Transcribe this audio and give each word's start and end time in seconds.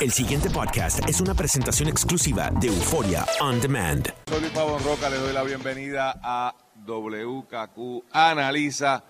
El 0.00 0.12
siguiente 0.12 0.48
podcast 0.48 1.06
es 1.06 1.20
una 1.20 1.34
presentación 1.34 1.86
exclusiva 1.86 2.50
de 2.58 2.68
Euforia 2.68 3.26
On 3.42 3.60
Demand. 3.60 4.10
Soy 4.30 4.40
Luis 4.40 4.52
Pavón 4.52 4.82
Roca, 4.82 5.10
les 5.10 5.20
doy 5.20 5.34
la 5.34 5.42
bienvenida 5.42 6.18
a 6.22 6.54
WKQ 6.86 8.04
Analiza. 8.10 9.04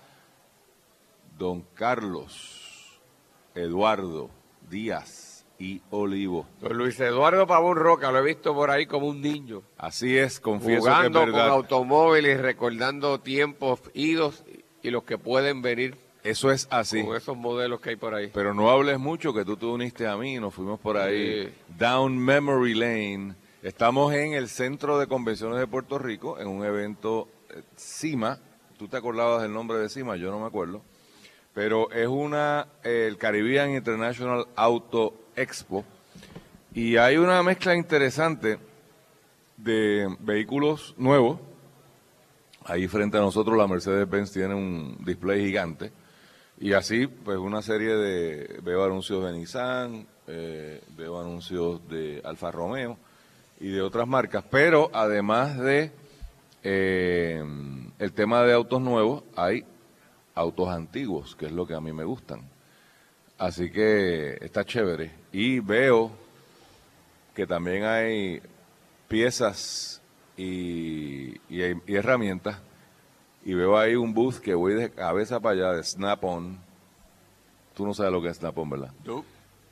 Don 1.37 1.61
Carlos 1.75 2.99
Eduardo 3.55 4.29
Díaz 4.69 5.45
y 5.57 5.81
Olivo. 5.91 6.45
Don 6.59 6.77
Luis 6.77 6.99
Eduardo 6.99 7.47
Pavón 7.47 7.77
Roca, 7.77 8.11
lo 8.11 8.19
he 8.19 8.23
visto 8.23 8.53
por 8.53 8.69
ahí 8.69 8.85
como 8.85 9.07
un 9.07 9.21
niño. 9.21 9.61
Así 9.77 10.17
es, 10.17 10.41
confieso 10.41 10.81
jugando 10.81 11.19
que 11.19 11.25
es 11.29 11.31
verdad. 11.31 11.47
con 11.47 11.57
automóviles, 11.57 12.41
recordando 12.41 13.21
tiempos 13.21 13.79
idos 13.93 14.43
y 14.83 14.89
los 14.89 15.03
que 15.05 15.17
pueden 15.17 15.61
venir 15.61 15.95
Eso 16.23 16.51
es 16.51 16.67
así. 16.69 17.03
con 17.03 17.15
esos 17.15 17.35
modelos 17.35 17.81
que 17.81 17.91
hay 17.91 17.95
por 17.95 18.13
ahí. 18.13 18.29
Pero 18.33 18.53
no 18.53 18.69
hables 18.69 18.99
mucho 18.99 19.33
que 19.33 19.43
tú 19.43 19.57
te 19.57 19.65
uniste 19.65 20.07
a 20.07 20.15
mí, 20.17 20.39
nos 20.39 20.53
fuimos 20.53 20.79
por 20.79 20.97
ahí. 20.97 21.45
Sí. 21.45 21.53
Down 21.79 22.17
Memory 22.17 22.73
Lane. 22.75 23.35
Estamos 23.63 24.13
en 24.13 24.33
el 24.33 24.47
Centro 24.47 24.99
de 24.99 25.07
Convenciones 25.07 25.59
de 25.59 25.67
Puerto 25.67 25.97
Rico, 25.97 26.39
en 26.39 26.47
un 26.47 26.63
evento 26.63 27.27
eh, 27.49 27.61
CIMA. 27.77 28.39
Tú 28.77 28.87
te 28.87 28.97
acordabas 28.97 29.41
del 29.41 29.53
nombre 29.53 29.77
de 29.77 29.89
CIMA, 29.89 30.15
yo 30.15 30.31
no 30.31 30.39
me 30.39 30.45
acuerdo. 30.45 30.81
Pero 31.53 31.91
es 31.91 32.07
una, 32.07 32.67
eh, 32.83 33.07
el 33.07 33.17
Caribbean 33.17 33.71
International 33.71 34.47
Auto 34.55 35.13
Expo. 35.35 35.83
Y 36.73 36.97
hay 36.97 37.17
una 37.17 37.41
mezcla 37.43 37.75
interesante 37.75 38.59
de 39.57 40.07
vehículos 40.19 40.93
nuevos. 40.97 41.39
Ahí 42.63 42.87
frente 42.87 43.17
a 43.17 43.21
nosotros 43.21 43.57
la 43.57 43.67
Mercedes-Benz 43.67 44.31
tiene 44.31 44.53
un 44.53 44.97
display 45.03 45.45
gigante. 45.45 45.91
Y 46.61 46.73
así, 46.73 47.07
pues 47.07 47.39
una 47.39 47.63
serie 47.63 47.95
de, 47.95 48.59
veo 48.61 48.85
anuncios 48.85 49.25
de 49.25 49.31
Nissan, 49.33 50.05
eh, 50.27 50.79
veo 50.95 51.19
anuncios 51.19 51.81
de 51.89 52.21
Alfa 52.23 52.51
Romeo 52.51 52.99
y 53.59 53.69
de 53.69 53.81
otras 53.81 54.07
marcas, 54.07 54.43
pero 54.47 54.91
además 54.93 55.57
de 55.57 55.91
eh, 56.63 57.43
el 57.97 58.13
tema 58.13 58.43
de 58.43 58.53
autos 58.53 58.79
nuevos, 58.79 59.23
hay 59.35 59.65
autos 60.35 60.69
antiguos, 60.69 61.35
que 61.35 61.47
es 61.47 61.51
lo 61.51 61.65
que 61.65 61.73
a 61.73 61.81
mí 61.81 61.93
me 61.93 62.03
gustan. 62.03 62.47
Así 63.39 63.71
que 63.71 64.37
está 64.39 64.63
chévere. 64.63 65.13
Y 65.31 65.61
veo 65.61 66.11
que 67.33 67.47
también 67.47 67.85
hay 67.85 68.39
piezas 69.07 69.99
y, 70.37 71.41
herramientas 71.87 72.59
y 73.43 73.53
veo 73.53 73.77
ahí 73.77 73.95
un 73.95 74.13
booth 74.13 74.37
que 74.39 74.53
voy 74.53 74.73
de 74.73 74.91
cabeza 74.91 75.39
para 75.39 75.55
allá 75.55 75.73
de 75.73 75.83
Snap-on. 75.83 76.59
Tú 77.75 77.85
no 77.85 77.93
sabes 77.93 78.11
lo 78.11 78.21
que 78.21 78.29
es 78.29 78.37
Snap-on, 78.37 78.69
¿verdad? 78.69 78.91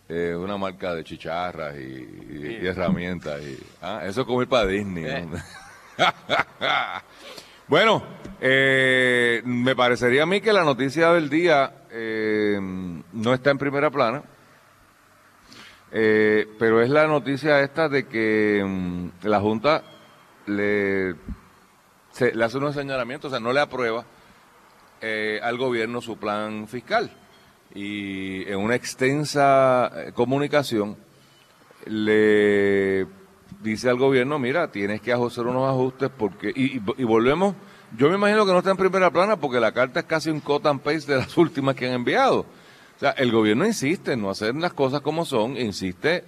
Es 0.07 0.35
una 0.35 0.57
marca 0.57 0.95
de 0.95 1.03
chicharras 1.03 1.75
y, 1.77 1.81
y- 1.81 2.59
y 2.61 2.67
herramientas. 2.67 3.41
Y, 3.43 3.59
ah, 3.81 4.01
eso 4.05 4.21
es 4.21 4.27
como 4.27 4.41
ir 4.41 4.47
para 4.47 4.65
Disney. 4.65 5.25
¿no? 5.27 5.37
bueno, 7.67 8.01
eh, 8.41 9.41
me 9.45 9.75
parecería 9.75 10.23
a 10.23 10.25
mí 10.25 10.41
que 10.41 10.51
la 10.53 10.63
noticia 10.63 11.11
del 11.13 11.29
día 11.29 11.85
eh, 11.91 12.57
no 12.59 13.33
está 13.33 13.51
en 13.51 13.57
primera 13.59 13.91
plana. 13.91 14.23
Eh, 15.91 16.47
pero 16.59 16.81
es 16.81 16.89
la 16.89 17.07
noticia 17.07 17.61
esta 17.61 17.89
de 17.89 18.07
que 18.07 18.63
mm, 18.65 19.27
la 19.27 19.39
Junta 19.39 19.83
le 20.45 21.15
le 22.21 22.43
hace 22.45 22.57
unos 22.57 22.75
señalamientos, 22.75 23.29
o 23.31 23.35
sea, 23.35 23.39
no 23.39 23.53
le 23.53 23.59
aprueba 23.59 24.05
eh, 25.01 25.39
al 25.41 25.57
gobierno 25.57 26.01
su 26.01 26.17
plan 26.17 26.67
fiscal. 26.67 27.11
Y 27.73 28.49
en 28.49 28.57
una 28.59 28.75
extensa 28.75 29.91
eh, 29.95 30.11
comunicación 30.13 30.97
le 31.85 33.05
dice 33.61 33.89
al 33.89 33.97
gobierno, 33.97 34.39
mira, 34.39 34.71
tienes 34.71 35.01
que 35.01 35.11
hacer 35.13 35.45
unos 35.45 35.69
ajustes 35.69 36.09
porque... 36.15 36.51
Y, 36.55 36.77
y- 36.77 37.03
volvemos, 37.03 37.55
yo 37.97 38.09
me 38.09 38.15
imagino 38.15 38.45
que 38.45 38.51
no 38.51 38.59
está 38.59 38.71
en 38.71 38.77
primera 38.77 39.11
plana 39.11 39.37
porque 39.37 39.59
la 39.59 39.71
carta 39.71 39.99
es 40.01 40.05
casi 40.05 40.29
un 40.29 40.39
cut 40.39 40.65
and 40.65 40.81
paste 40.81 41.11
de 41.11 41.19
las 41.19 41.37
últimas 41.37 41.75
que 41.75 41.87
han 41.87 41.93
enviado. 41.93 42.39
O 42.41 42.99
sea, 42.99 43.11
el 43.11 43.31
gobierno 43.31 43.65
insiste 43.65 44.13
en 44.13 44.21
no 44.21 44.29
hacer 44.29 44.53
las 44.55 44.73
cosas 44.73 45.01
como 45.01 45.23
son, 45.25 45.55
insiste, 45.55 46.23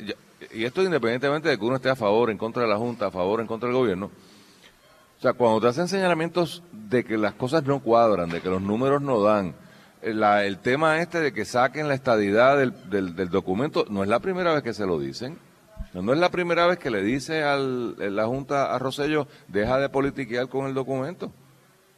y 0.54 0.64
esto 0.64 0.82
independientemente 0.84 1.50
de 1.50 1.58
que 1.58 1.66
uno 1.66 1.76
esté 1.76 1.90
a 1.90 1.96
favor, 1.96 2.30
en 2.32 2.38
contra 2.38 2.64
de 2.64 2.70
la 2.70 2.78
Junta, 2.78 3.08
a 3.08 3.12
favor, 3.12 3.42
en 3.42 3.48
contra 3.48 3.68
del 3.68 3.78
gobierno, 3.78 4.10
o 5.22 5.24
sea, 5.24 5.34
cuando 5.34 5.62
te 5.62 5.68
hacen 5.68 5.88
señalamientos 5.88 6.64
de 6.72 7.04
que 7.04 7.16
las 7.16 7.36
cosas 7.36 7.64
no 7.64 7.80
cuadran, 7.80 8.32
de 8.32 8.42
que 8.42 8.50
los 8.50 8.60
números 8.60 9.04
no 9.04 9.22
dan, 9.22 9.54
eh, 10.02 10.16
el 10.48 10.58
tema 10.58 11.00
este 11.00 11.22
de 11.22 11.32
que 11.32 11.46
saquen 11.46 11.88
la 11.88 11.94
estadidad 11.94 12.58
del, 12.58 13.30
documento, 13.30 13.86
no 13.88 14.02
es 14.02 14.10
la 14.10 14.20
primera 14.20 14.52
vez 14.52 14.64
que 14.64 14.74
se 14.74 14.88
lo 14.88 14.98
dicen. 15.00 15.38
No, 15.94 16.12
es 16.12 16.18
la 16.18 16.32
primera 16.32 16.66
vez 16.66 16.80
que 16.80 16.90
le 16.90 17.04
dice 17.04 17.44
al, 17.44 17.98
eh, 18.00 18.10
la 18.10 18.26
Junta 18.26 18.74
a 18.74 18.80
Rosello, 18.80 19.28
deja 19.48 19.78
de 19.78 19.90
politiquear 19.90 20.50
con 20.50 20.66
el 20.66 20.74
documento. 20.74 21.32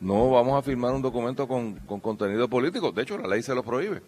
No 0.01 0.29
vamos 0.29 0.59
a 0.59 0.61
firmar 0.61 0.91
un 0.91 1.01
documento 1.01 1.47
con, 1.47 1.75
con 1.75 2.01
contenido 2.01 2.49
político. 2.49 2.91
De 2.91 3.03
hecho, 3.03 3.17
la 3.17 3.29
ley 3.29 3.41
se 3.41 3.55
lo 3.55 3.63
prohíbe. 3.63 4.01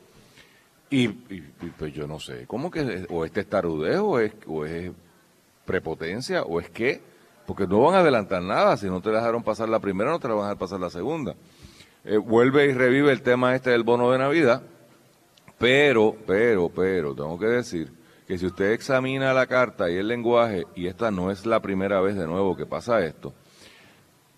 Y, 0.90 1.08
pues 1.08 1.94
yo 1.94 2.06
no 2.06 2.20
sé, 2.20 2.46
¿cómo 2.48 2.70
que 2.70 3.06
o 3.10 3.24
este 3.24 3.46
tarudez 3.46 3.98
o 3.98 4.20
es, 4.20 4.34
o 4.46 4.66
es 4.66 4.92
prepotencia 5.64 6.44
o 6.44 6.60
es 6.60 6.70
qué? 6.70 7.15
Porque 7.46 7.68
no 7.68 7.82
van 7.82 7.96
a 7.96 8.00
adelantar 8.00 8.42
nada, 8.42 8.76
si 8.78 8.88
no 8.88 9.02
te 9.02 9.10
dejaron 9.10 9.44
pasar 9.44 9.70
la 9.70 9.80
primera, 9.80 10.12
no 10.12 10.20
te 10.20 10.28
la 10.28 10.34
van 10.34 10.44
a 10.44 10.48
dejar 10.48 10.58
pasar 10.58 10.80
la 10.80 10.90
segunda. 10.90 11.36
Eh, 12.04 12.18
vuelve 12.18 12.66
y 12.66 12.74
revive 12.74 13.12
el 13.12 13.22
tema 13.22 13.56
este 13.56 13.72
del 13.72 13.84
bono 13.84 14.12
de 14.12 14.18
Navidad, 14.18 14.64
pero, 15.58 16.16
pero, 16.26 16.70
pero, 16.70 17.16
tengo 17.16 17.40
que 17.40 17.48
decir 17.48 17.92
que 18.28 18.38
si 18.38 18.46
usted 18.46 18.72
examina 18.72 19.34
la 19.34 19.48
carta 19.48 19.90
y 19.90 19.96
el 19.96 20.08
lenguaje, 20.08 20.66
y 20.76 20.88
esta 20.88 21.12
no 21.12 21.32
es 21.32 21.46
la 21.46 21.62
primera 21.62 22.02
vez 22.02 22.16
de 22.16 22.28
nuevo 22.28 22.56
que 22.56 22.66
pasa 22.66 23.04
esto, 23.06 23.34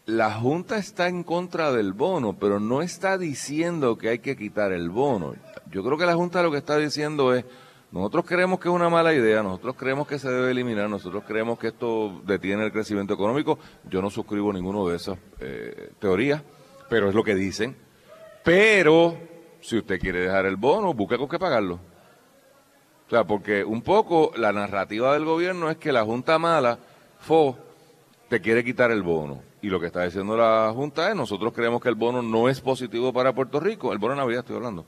la 0.06 0.31
Junta 0.31 0.78
está 0.78 1.09
en 1.09 1.23
contra 1.23 1.73
del 1.73 1.91
bono, 1.91 2.38
pero 2.40 2.62
no 2.62 2.81
está 2.81 3.17
diciendo 3.17 3.97
que 3.97 4.07
hay 4.07 4.19
que 4.19 4.38
quitar 4.38 4.72
el 4.72 4.90
bono. 4.90 5.35
Yo 5.69 5.84
creo 5.84 5.97
que 5.97 6.06
la 6.06 6.16
Junta 6.16 6.41
lo 6.41 6.51
que 6.51 6.57
está 6.57 6.78
diciendo 6.78 7.34
es, 7.34 7.44
nosotros 7.92 8.25
creemos 8.25 8.59
que 8.59 8.68
es 8.68 8.74
una 8.75 8.90
mala 8.90 9.14
idea, 9.14 9.42
nosotros 9.42 9.75
creemos 9.78 10.08
que 10.08 10.20
se 10.20 10.30
debe 10.30 10.52
eliminar, 10.52 10.90
nosotros 10.90 11.24
creemos 11.25 11.58
que 11.58 11.68
esto 11.68 12.22
detiene 12.25 12.66
el 12.66 12.72
crecimiento 12.72 13.14
económico. 13.14 13.59
Yo 13.90 14.02
no 14.02 14.09
suscribo 14.09 14.52
ninguno 14.52 14.88
de 14.88 14.98
esas 14.98 15.18
eh, 15.40 15.92
teorías, 16.00 16.42
pero 16.90 17.08
es 17.08 17.16
lo 17.16 17.24
que 17.24 17.34
dicen. 17.34 17.78
Pero, 18.44 19.18
si 19.62 19.78
usted 19.78 20.00
quiere 20.00 20.20
dejar 20.22 20.46
el 20.46 20.58
bono, 20.58 20.94
busque 20.94 21.18
con 21.18 21.30
qué 21.30 21.40
pagarlo. 21.40 21.80
O 23.08 23.09
sea, 23.09 23.24
porque 23.24 23.64
un 23.64 23.81
poco 23.81 24.31
la 24.36 24.52
narrativa 24.52 25.14
del 25.14 25.24
gobierno 25.24 25.70
es 25.70 25.78
que 25.78 25.94
la 25.94 26.03
Junta 26.03 26.38
mala, 26.38 26.80
FO, 27.22 27.58
te 28.28 28.42
quiere 28.42 28.66
quitar 28.66 28.92
el 28.92 29.02
bono. 29.02 29.42
Y 29.62 29.70
lo 29.70 29.80
que 29.80 29.88
está 29.88 30.03
diciendo 30.03 30.36
la 30.36 30.72
Junta 30.76 31.09
es, 31.09 31.16
nosotros 31.16 31.53
creemos 31.53 31.81
que 31.81 31.88
el 31.88 31.96
bono 31.96 32.22
no 32.22 32.50
es 32.50 32.59
positivo 32.59 33.14
para 33.14 33.34
Puerto 33.34 33.62
Rico, 33.62 33.94
el 33.94 33.97
bono 33.97 34.16
Navidad 34.16 34.42
estoy 34.42 34.58
hablando. 34.58 34.86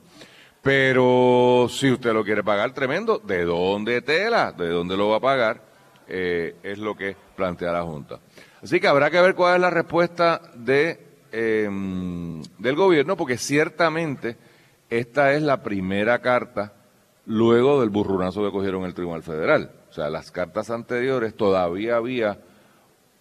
Pero 0.62 1.68
si 1.70 1.90
usted 1.90 2.12
lo 2.12 2.24
quiere 2.24 2.44
pagar 2.44 2.72
tremendo, 2.72 3.18
¿de 3.18 3.44
dónde 3.44 4.02
tela? 4.02 4.52
¿De 4.52 4.68
dónde 4.68 4.96
lo 4.96 5.08
va 5.08 5.16
a 5.16 5.20
pagar? 5.20 5.62
Eh, 6.06 6.56
es 6.62 6.78
lo 6.78 6.94
que 6.94 7.16
plantea 7.34 7.72
la 7.72 7.82
Junta. 7.82 8.18
Así 8.62 8.78
que 8.78 8.88
habrá 8.88 9.10
que 9.10 9.20
ver 9.20 9.34
cuál 9.34 9.54
es 9.54 9.60
la 9.62 9.70
respuesta 9.70 10.42
de, 10.54 11.00
eh, 11.32 11.68
del 12.58 12.76
gobierno, 12.76 13.16
porque 13.16 13.38
ciertamente 13.38 14.36
esta 14.90 15.32
es 15.32 15.42
la 15.42 15.62
primera 15.62 16.20
carta 16.20 16.74
luego 17.24 17.80
del 17.80 17.88
burrunazo 17.88 18.44
que 18.44 18.50
cogieron 18.50 18.84
el 18.84 18.92
Tribunal 18.92 19.22
Federal. 19.22 19.70
O 19.88 19.92
sea, 19.94 20.10
las 20.10 20.30
cartas 20.30 20.68
anteriores 20.70 21.34
todavía 21.34 21.96
había 21.96 22.38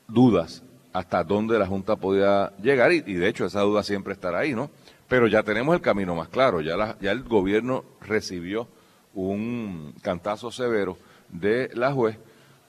dudas 0.08 0.64
hasta 0.92 1.24
dónde 1.24 1.58
la 1.58 1.68
Junta 1.68 1.96
podía 1.96 2.52
llegar 2.62 2.92
y, 2.92 3.04
y 3.06 3.14
de 3.14 3.30
hecho 3.30 3.46
esa 3.46 3.62
duda 3.62 3.84
siempre 3.84 4.14
estará 4.14 4.40
ahí, 4.40 4.54
¿no? 4.54 4.72
Pero 5.10 5.28
ya 5.28 5.44
tenemos 5.44 5.76
el 5.76 5.82
camino 5.82 6.16
más 6.16 6.30
claro, 6.30 6.62
ya, 6.62 6.78
la- 6.78 6.96
el 7.02 7.24
gobierno 7.24 7.84
recibió 8.00 8.68
un 9.14 9.94
cantazo 10.02 10.52
severo 10.52 10.98
de 11.30 11.70
la 11.74 11.92
juez, 11.92 12.18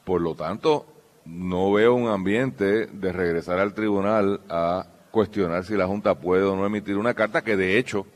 por 0.04 0.20
lo 0.20 0.34
tanto 0.34 0.86
no 1.26 1.70
veo 1.72 1.94
un 1.94 2.08
ambiente 2.08 2.86
de 2.86 3.12
regresar 3.12 3.58
al 3.60 3.74
tribunal 3.74 4.40
a 4.48 4.86
cuestionar 5.10 5.64
si 5.64 5.74
la 5.76 5.86
Junta 5.86 6.14
puede 6.18 6.42
o 6.44 6.56
no 6.56 6.64
emitir 6.66 6.96
una 6.96 7.14
carta 7.14 7.42
que 7.42 7.56
de 7.56 7.78
hecho 7.78 8.06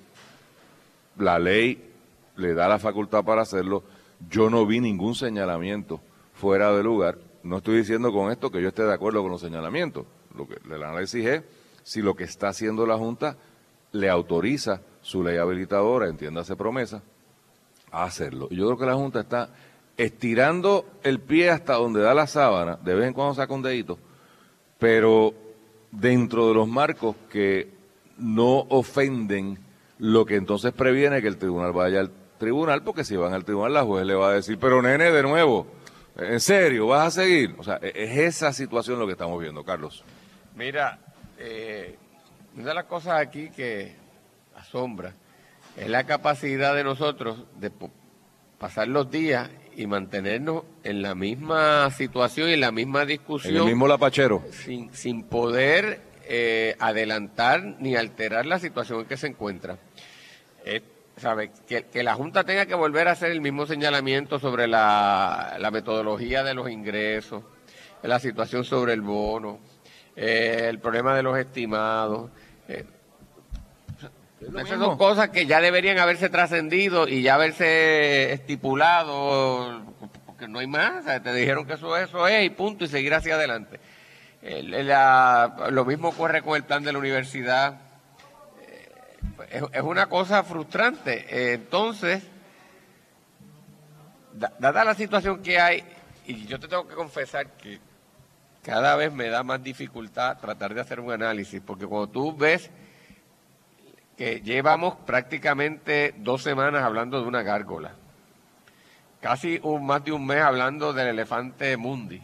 la 1.18 1.38
ley 1.38 1.92
le 2.36 2.54
da 2.54 2.66
la 2.66 2.78
facultad 2.78 3.24
para 3.24 3.42
hacerlo. 3.42 3.84
Yo 4.30 4.48
no 4.50 4.64
vi 4.66 4.80
ningún 4.80 5.14
señalamiento 5.14 6.00
fuera 6.32 6.72
de 6.72 6.82
lugar. 6.82 7.18
No 7.42 7.58
estoy 7.58 7.76
diciendo 7.76 8.10
con 8.12 8.32
esto 8.32 8.50
que 8.50 8.62
yo 8.62 8.68
esté 8.68 8.84
de 8.84 8.94
acuerdo 8.94 9.22
con 9.22 9.30
los 9.30 9.40
señalamientos. 9.40 10.06
Lo 10.36 10.48
que 10.48 10.56
el 10.64 10.82
análisis 10.82 11.24
es 11.26 11.42
si 11.82 12.00
lo 12.00 12.14
que 12.14 12.24
está 12.24 12.48
haciendo 12.48 12.86
la 12.86 12.96
Junta 12.96 13.36
le 13.94 14.10
autoriza 14.10 14.80
su 15.00 15.22
ley 15.22 15.38
habilitadora, 15.38 16.08
entiéndase 16.08 16.56
promesa, 16.56 17.02
a 17.90 18.04
hacerlo. 18.04 18.48
Yo 18.50 18.66
creo 18.66 18.78
que 18.78 18.86
la 18.86 18.94
Junta 18.94 19.20
está 19.20 19.50
estirando 19.96 20.84
el 21.04 21.20
pie 21.20 21.50
hasta 21.50 21.74
donde 21.74 22.00
da 22.00 22.12
la 22.12 22.26
sábana, 22.26 22.76
de 22.82 22.94
vez 22.94 23.06
en 23.06 23.14
cuando 23.14 23.34
saca 23.34 23.54
un 23.54 23.62
dedito, 23.62 23.98
pero 24.78 25.32
dentro 25.92 26.48
de 26.48 26.54
los 26.54 26.66
marcos 26.66 27.14
que 27.30 27.70
no 28.18 28.66
ofenden 28.68 29.58
lo 29.98 30.26
que 30.26 30.36
entonces 30.36 30.72
previene 30.72 31.22
que 31.22 31.28
el 31.28 31.38
tribunal 31.38 31.72
vaya 31.72 32.00
al 32.00 32.10
tribunal, 32.38 32.82
porque 32.82 33.04
si 33.04 33.14
van 33.14 33.32
al 33.32 33.44
tribunal 33.44 33.74
la 33.74 33.84
juez 33.84 34.04
le 34.04 34.14
va 34.14 34.30
a 34.30 34.34
decir, 34.34 34.58
pero 34.58 34.82
nene, 34.82 35.12
de 35.12 35.22
nuevo, 35.22 35.68
¿en 36.16 36.40
serio 36.40 36.88
vas 36.88 37.06
a 37.06 37.22
seguir? 37.22 37.54
O 37.58 37.62
sea, 37.62 37.78
e, 37.80 37.92
es 37.94 38.18
esa 38.18 38.52
situación 38.52 38.98
lo 38.98 39.06
que 39.06 39.12
estamos 39.12 39.40
viendo, 39.40 39.62
Carlos. 39.62 40.02
Mira, 40.56 40.98
eh, 41.38 41.96
una 42.56 42.68
de 42.68 42.74
las 42.74 42.84
cosas 42.84 43.20
aquí 43.20 43.50
que 43.50 43.94
asombra 44.56 45.14
es 45.76 45.88
la 45.88 46.04
capacidad 46.04 46.74
de 46.74 46.84
nosotros 46.84 47.44
de 47.58 47.70
pasar 48.58 48.88
los 48.88 49.10
días 49.10 49.50
y 49.76 49.86
mantenernos 49.86 50.64
en 50.84 51.02
la 51.02 51.14
misma 51.14 51.90
situación 51.90 52.48
y 52.48 52.52
en 52.52 52.60
la 52.60 52.70
misma 52.70 53.04
discusión. 53.04 53.54
En 53.54 53.62
el 53.62 53.66
mismo 53.66 53.88
lapachero. 53.88 54.44
Sin, 54.52 54.94
sin 54.94 55.24
poder 55.24 56.00
eh, 56.26 56.76
adelantar 56.78 57.62
ni 57.80 57.96
alterar 57.96 58.46
la 58.46 58.58
situación 58.58 59.00
en 59.00 59.06
que 59.06 59.16
se 59.16 59.26
encuentra. 59.26 59.78
Eh, 60.64 60.80
¿sabe? 61.16 61.50
Que, 61.66 62.02
la 62.02 62.14
Junta 62.14 62.44
tenga 62.44 62.66
que 62.66 62.74
volver 62.74 63.08
a 63.08 63.12
hacer 63.12 63.30
el 63.30 63.40
mismo 63.40 63.66
señalamiento 63.66 64.38
sobre 64.38 64.66
la, 64.66 65.58
metodología 65.72 66.42
de 66.42 66.54
los 66.54 66.70
ingresos, 66.70 67.42
la 68.02 68.18
situación 68.18 68.64
sobre 68.64 68.92
el 68.92 69.00
bono, 69.00 69.58
eh, 70.16 70.66
el 70.68 70.78
problema 70.78 71.14
de 71.14 71.22
los 71.22 71.36
estimados. 71.38 72.30
Eh, 72.68 72.84
esas 74.40 74.78
son 74.78 74.98
cosas 74.98 75.30
que 75.30 75.46
ya 75.46 75.60
deberían 75.60 75.98
haberse 75.98 76.28
trascendido 76.28 77.08
y 77.08 77.22
ya 77.22 77.34
haberse 77.34 78.32
estipulado, 78.32 79.82
porque 80.26 80.48
no 80.48 80.58
hay 80.58 80.66
más. 80.66 81.04
te 81.22 81.32
dijeron 81.32 81.66
que 81.66 81.74
eso, 81.74 81.96
eso 81.96 82.28
es 82.28 82.44
y 82.44 82.50
punto, 82.50 82.84
y 82.84 82.88
seguir 82.88 83.14
hacia 83.14 83.36
adelante. 83.36 83.80
lo 85.70 85.84
mismo 85.84 86.08
ocurre 86.08 86.42
con 86.42 86.56
el 86.56 86.64
plan 86.64 86.82
de 86.82 86.92
la 86.92 86.98
universidad 86.98 87.80
es, 89.50 89.82
una 89.82 90.06
cosa 90.06 90.42
frustrante. 90.42 91.52
entonces, 91.54 92.22
dada 94.58 94.84
la 94.84 94.94
situación 94.94 95.42
que 95.42 95.58
hay, 95.58 95.84
y 96.26 96.46
yo 96.46 96.58
te 96.58 96.68
tengo 96.68 96.86
que 96.86 96.94
confesar 96.94 97.46
que 97.52 97.78
cada 98.64 98.96
vez 98.96 99.12
me 99.12 99.28
da 99.28 99.42
más 99.42 99.62
dificultad 99.62 100.38
tratar 100.38 100.72
de 100.74 100.80
hacer 100.80 100.98
un 100.98 101.12
análisis, 101.12 101.60
porque 101.64 101.86
cuando 101.86 102.08
tú 102.08 102.34
ves 102.34 102.70
que 104.16 104.40
llevamos 104.40 104.94
prácticamente 105.06 106.14
dos 106.16 106.42
semanas 106.42 106.82
hablando 106.82 107.20
de 107.20 107.28
una 107.28 107.42
gárgola, 107.42 107.92
casi 109.20 109.60
un, 109.62 109.84
más 109.84 110.02
de 110.04 110.12
un 110.12 110.24
mes 110.26 110.40
hablando 110.40 110.94
del 110.94 111.08
elefante 111.08 111.76
mundi, 111.76 112.22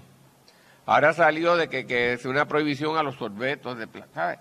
ahora 0.87 1.13
salió 1.13 1.57
de 1.57 1.69
que, 1.69 1.87
que 1.87 2.15
es 2.15 2.25
una 2.25 2.49
prohibición 2.49 2.97
a 2.97 3.03
los 3.03 3.17
sorbetos 3.17 3.77
de 3.77 3.87
plata. 3.87 4.41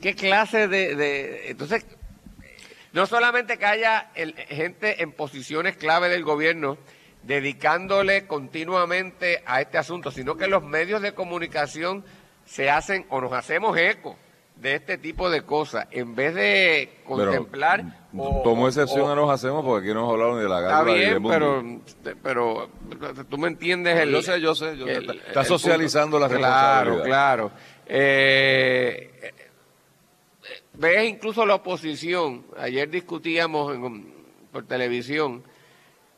¿Qué 0.00 0.14
clase 0.14 0.68
de, 0.68 1.48
Entonces, 1.48 1.86
no 2.92 3.06
solamente 3.06 3.56
que 3.56 3.64
haya 3.64 4.10
gente 4.48 5.02
en 5.02 5.12
posiciones 5.12 5.76
clave 5.76 6.10
del 6.10 6.22
gobierno 6.22 6.76
dedicándole 7.22 8.26
continuamente 8.26 9.42
a 9.46 9.60
este 9.60 9.78
asunto, 9.78 10.10
sino 10.10 10.36
que 10.36 10.48
los 10.48 10.62
medios 10.62 11.02
de 11.02 11.12
comunicación 11.12 12.04
se 12.44 12.70
hacen 12.70 13.06
o 13.08 13.20
nos 13.20 13.32
hacemos 13.32 13.76
eco 13.76 14.16
de 14.56 14.74
este 14.74 14.98
tipo 14.98 15.30
de 15.30 15.42
cosas 15.42 15.88
en 15.90 16.14
vez 16.14 16.34
de 16.34 17.00
contemplar 17.04 18.06
o, 18.16 18.42
tomo 18.44 18.68
excepción 18.68 19.10
a 19.10 19.14
nos 19.14 19.30
hacemos 19.30 19.64
porque 19.64 19.86
aquí 19.86 19.94
no 19.94 20.00
hemos 20.00 20.12
hablado 20.12 20.36
ni 20.36 20.42
de 20.42 20.48
la 20.48 20.60
guerra 20.60 20.78
está 20.78 20.82
bien 20.82 21.22
pero 21.22 21.80
pero 22.22 22.68
tú 23.30 23.38
me 23.38 23.48
entiendes 23.48 23.98
el 23.98 24.10
yo 24.10 24.22
sé 24.22 24.40
yo 24.40 24.54
sé 24.54 24.76
yo 24.76 24.86
está 24.86 25.42
socializando 25.44 26.18
la 26.18 26.28
claro 26.28 27.02
claro. 27.02 27.50
Eh, 27.86 29.10
ves 30.74 31.08
incluso 31.08 31.44
la 31.46 31.56
oposición, 31.56 32.44
ayer 32.58 32.88
discutíamos 32.88 33.76
por 34.50 34.66
televisión, 34.66 35.42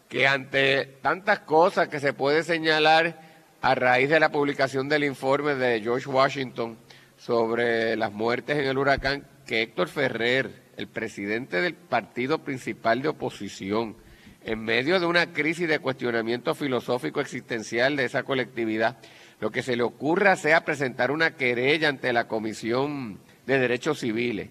que 0.09 0.27
ante 0.27 0.87
tantas 1.03 1.41
cosas 1.41 1.89
que 1.89 2.01
se 2.01 2.13
puede 2.13 2.43
señalar 2.43 3.21
a 3.61 3.75
raíz 3.75 4.11
de 4.11 4.21
la 4.21 4.31
publicación 4.31 4.89
del 4.89 5.05
informe 5.05 5.55
de 5.55 5.81
George 5.81 6.09
Washington 6.09 6.77
sobre 7.17 7.97
las 7.97 8.13
muertes 8.13 8.59
en 8.59 8.67
el 8.67 8.77
huracán, 8.79 9.27
que 9.47 9.63
Héctor 9.63 9.89
Ferrer, 9.89 10.51
el 10.77 10.89
presidente 10.89 11.61
del 11.61 11.75
partido 11.75 12.41
principal 12.41 13.01
de 13.03 13.09
oposición, 13.09 13.97
en 14.45 14.63
medio 14.63 15.01
de 15.01 15.07
una 15.07 15.33
crisis 15.33 15.69
de 15.69 15.79
cuestionamiento 15.79 16.55
filosófico 16.55 17.21
existencial 17.21 17.97
de 17.97 18.05
esa 18.05 18.23
colectividad, 18.23 18.99
lo 19.41 19.51
que 19.51 19.63
se 19.63 19.77
le 19.77 19.83
ocurra 19.83 20.37
sea 20.37 20.65
presentar 20.65 21.11
una 21.11 21.37
querella 21.37 21.89
ante 21.89 22.13
la 22.13 22.29
Comisión 22.29 23.19
de 23.47 23.59
Derechos 23.59 24.01
Civiles. 24.01 24.51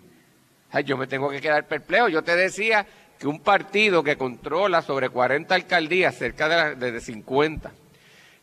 yo 0.86 0.98
me 0.98 1.08
tengo 1.08 1.30
que 1.30 1.42
quedar 1.42 1.68
perplejo. 1.68 2.10
Yo 2.10 2.24
te 2.24 2.36
decía 2.36 2.86
que 3.24 3.30
un 3.30 3.40
partido 3.40 4.04
que 4.04 4.18
controla 4.18 4.82
sobre 4.82 5.08
40 5.08 5.56
alcaldías, 5.56 6.14
cerca 6.14 6.76
de, 6.76 6.92
de 6.92 7.00
50, 7.00 7.72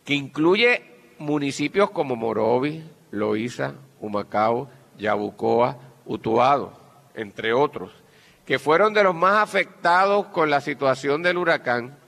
que 0.06 0.14
incluye 0.14 0.82
municipios 1.18 1.90
como 1.90 2.16
Morovi, 2.16 2.82
Loíza, 3.10 3.74
Humacao, 4.00 4.70
Yabucoa, 4.96 5.76
Utuado, 6.06 6.72
entre 7.14 7.52
otros, 7.52 7.92
que 8.46 8.58
fueron 8.58 8.94
de 8.94 9.04
los 9.04 9.14
más 9.14 9.42
afectados 9.42 10.28
con 10.28 10.48
la 10.48 10.62
situación 10.62 11.22
del 11.22 11.36
huracán, 11.36 11.98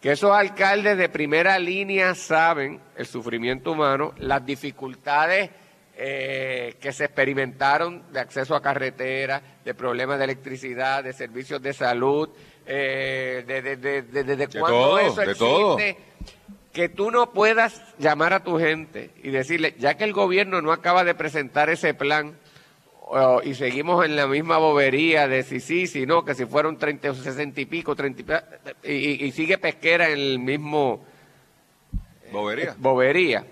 que 0.00 0.12
esos 0.12 0.30
alcaldes 0.30 0.96
de 0.96 1.10
primera 1.10 1.58
línea 1.58 2.14
saben 2.14 2.80
el 2.96 3.04
sufrimiento 3.04 3.72
humano, 3.72 4.14
las 4.16 4.46
dificultades 4.46 5.50
eh, 5.96 6.76
que 6.80 6.92
se 6.92 7.04
experimentaron 7.04 8.12
de 8.12 8.20
acceso 8.20 8.56
a 8.56 8.62
carretera, 8.62 9.40
de 9.64 9.74
problemas 9.74 10.18
de 10.18 10.24
electricidad, 10.24 11.04
de 11.04 11.12
servicios 11.12 11.62
de 11.62 11.72
salud, 11.72 12.30
eh, 12.66 13.44
de, 13.46 13.76
de, 13.76 14.48
cuándo 14.48 14.98
eso 14.98 15.22
existe, 15.22 15.96
que 16.72 16.88
tú 16.88 17.10
no 17.10 17.32
puedas 17.32 17.80
llamar 17.98 18.32
a 18.32 18.42
tu 18.42 18.58
gente 18.58 19.10
y 19.22 19.30
decirle, 19.30 19.76
ya 19.78 19.94
que 19.94 20.04
el 20.04 20.12
gobierno 20.12 20.60
no 20.62 20.72
acaba 20.72 21.04
de 21.04 21.14
presentar 21.14 21.70
ese 21.70 21.94
plan, 21.94 22.36
y 23.44 23.54
seguimos 23.54 24.04
en 24.04 24.16
la 24.16 24.26
misma 24.26 24.58
bobería 24.58 25.28
de 25.28 25.42
si 25.42 25.60
sí, 25.60 25.86
si 25.86 26.06
no, 26.06 26.24
que 26.24 26.34
si 26.34 26.46
fueron 26.46 26.78
30 26.78 27.10
o 27.10 27.14
60 27.14 27.60
y 27.60 27.66
pico, 27.66 27.94
30 27.94 28.44
y, 28.82 29.24
y, 29.26 29.32
sigue 29.32 29.58
pesquera 29.58 30.08
en 30.08 30.18
el 30.18 30.38
mismo... 30.38 31.04
Bobería. 32.32 32.70
Eh, 32.70 32.74
bobería. 32.78 33.46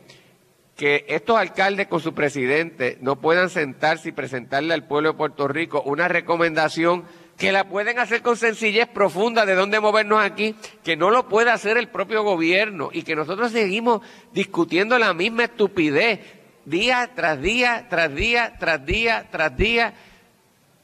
Que 0.83 1.05
estos 1.07 1.37
alcaldes 1.37 1.87
con 1.87 2.01
su 2.01 2.13
presidente 2.13 2.99
no 3.01 3.21
puedan 3.21 3.51
sentarse 3.51 4.09
y 4.09 4.11
presentarle 4.11 4.75
al 4.75 4.85
pueblo 4.85 5.13
de 5.13 5.17
Puerto 5.17 5.47
Rico 5.47 5.81
una 5.87 6.09
recomendación 6.09 7.05
que 7.39 7.53
la 7.53 7.69
pueden 7.69 8.01
hacer 8.01 8.21
con 8.21 8.37
sencillez 8.37 8.89
profunda 8.89 9.47
de 9.47 9.55
dónde 9.55 9.79
movernos 9.79 10.21
aquí, 10.21 10.57
que 10.83 10.97
no 10.97 11.11
lo 11.11 11.29
puede 11.29 11.53
hacer 11.53 11.77
el 11.77 11.87
propio 11.87 12.25
gobierno 12.25 12.91
y 12.93 13.05
que 13.05 13.15
nosotros 13.15 13.53
seguimos 13.53 14.01
discutiendo 14.33 14.99
la 14.99 15.15
misma 15.15 15.45
estupidez 15.45 16.19
día 16.65 17.13
tras 17.15 17.41
día, 17.41 17.87
tras 17.89 18.13
día, 18.13 18.57
tras 18.59 18.85
día, 18.85 19.29
tras 19.31 19.57
día. 19.57 19.95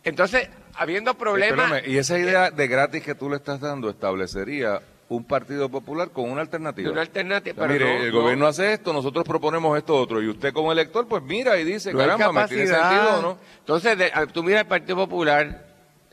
Entonces, 0.04 0.48
habiendo 0.74 1.14
problemas... 1.14 1.82
y 1.84 1.98
esa 1.98 2.16
idea 2.16 2.52
de 2.52 2.68
gratis 2.68 3.02
que 3.02 3.16
tú 3.16 3.28
le 3.28 3.34
estás 3.34 3.58
dando 3.58 3.90
establecería 3.90 4.80
un 5.08 5.24
partido 5.24 5.70
popular 5.70 6.10
con 6.10 6.30
una 6.30 6.42
alternativa. 6.42 6.90
Una 6.90 7.00
alternativa. 7.00 7.66
mire, 7.66 8.04
el 8.04 8.12
gobierno 8.12 8.46
hace 8.46 8.74
esto, 8.74 8.92
nosotros 8.92 9.24
proponemos 9.24 9.76
esto 9.76 9.96
otro, 9.96 10.22
y 10.22 10.28
usted 10.28 10.52
como 10.52 10.70
elector, 10.70 11.08
pues 11.08 11.22
mira 11.22 11.58
y 11.58 11.64
dice, 11.64 11.92
caramba, 11.92 12.32
¿me 12.32 12.48
tiene 12.48 12.66
sentido 12.66 13.22
no? 13.22 13.38
Entonces, 13.60 13.96
tú 14.32 14.42
mira 14.42 14.60
el 14.60 14.66
Partido 14.66 14.96
Popular, 14.96 15.66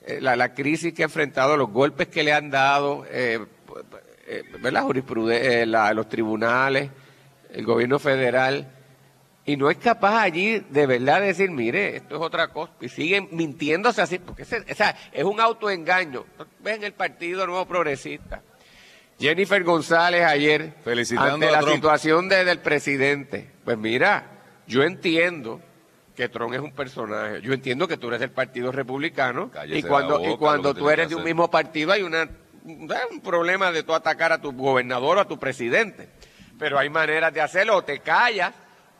eh, 0.05 0.19
la, 0.21 0.53
crisis 0.53 0.93
que 0.93 1.03
ha 1.03 1.05
enfrentado, 1.05 1.57
los 1.57 1.69
golpes 1.69 2.07
que 2.07 2.23
le 2.23 2.31
han 2.31 2.49
dado, 2.49 3.05
eh, 3.09 3.39
eh, 4.27 4.43
eh 4.53 5.93
los 5.93 6.09
tribunales, 6.09 6.89
el 7.51 7.65
gobierno 7.65 7.99
federal, 7.99 8.71
y 9.47 9.57
no 9.57 9.69
es 9.69 9.77
capaz 9.77 10.21
allí 10.21 10.59
de 10.69 10.87
verdad 10.87 11.19
de 11.19 11.27
decir, 11.27 11.51
mire, 11.51 11.97
esto 11.97 12.15
es 12.15 12.21
otra 12.21 12.47
cosa, 12.47 12.71
y 12.79 12.87
siguen 12.87 13.27
mintiéndose 13.31 14.01
así, 14.01 14.19
porque 14.19 14.43
es, 14.43 14.53
es 15.11 15.23
un 15.23 15.39
autoengaño. 15.41 16.25
Ven 16.61 16.83
el 16.83 16.93
Partido 16.93 17.45
Nuevo 17.45 17.65
Progresista. 17.65 18.41
Jennifer 19.19 19.63
González 19.63 20.23
ayer, 20.23 20.73
Felicitando 20.83 21.33
ante 21.33 21.51
la 21.51 21.61
situación 21.61 22.27
del 22.27 22.59
presidente. 22.59 23.49
Pues 23.63 23.77
mira, 23.77 24.25
yo 24.67 24.83
entiendo 24.83 25.61
que 26.15 26.29
Trump 26.29 26.53
es 26.53 26.61
un 26.61 26.71
personaje. 26.71 27.41
Yo 27.41 27.53
entiendo 27.53 27.87
que 27.87 27.97
tú 27.97 28.07
eres 28.07 28.19
del 28.19 28.31
Partido 28.31 28.71
Republicano 28.71 29.51
y 29.67 29.83
cuando, 29.83 30.21
y 30.25 30.37
cuando 30.37 30.73
tú 30.73 30.89
eres 30.89 31.09
de 31.09 31.15
un 31.15 31.23
mismo 31.23 31.49
partido 31.49 31.91
hay 31.91 32.03
una, 32.03 32.29
un 32.63 33.21
problema 33.21 33.71
de 33.71 33.83
tú 33.83 33.93
atacar 33.93 34.31
a 34.31 34.41
tu 34.41 34.51
gobernador 34.53 35.17
o 35.17 35.21
a 35.21 35.27
tu 35.27 35.37
presidente. 35.37 36.09
Pero 36.57 36.79
hay 36.79 36.89
maneras 36.89 37.33
de 37.33 37.41
hacerlo, 37.41 37.75
o 37.75 37.83
te 37.83 37.99
callas 37.99 38.53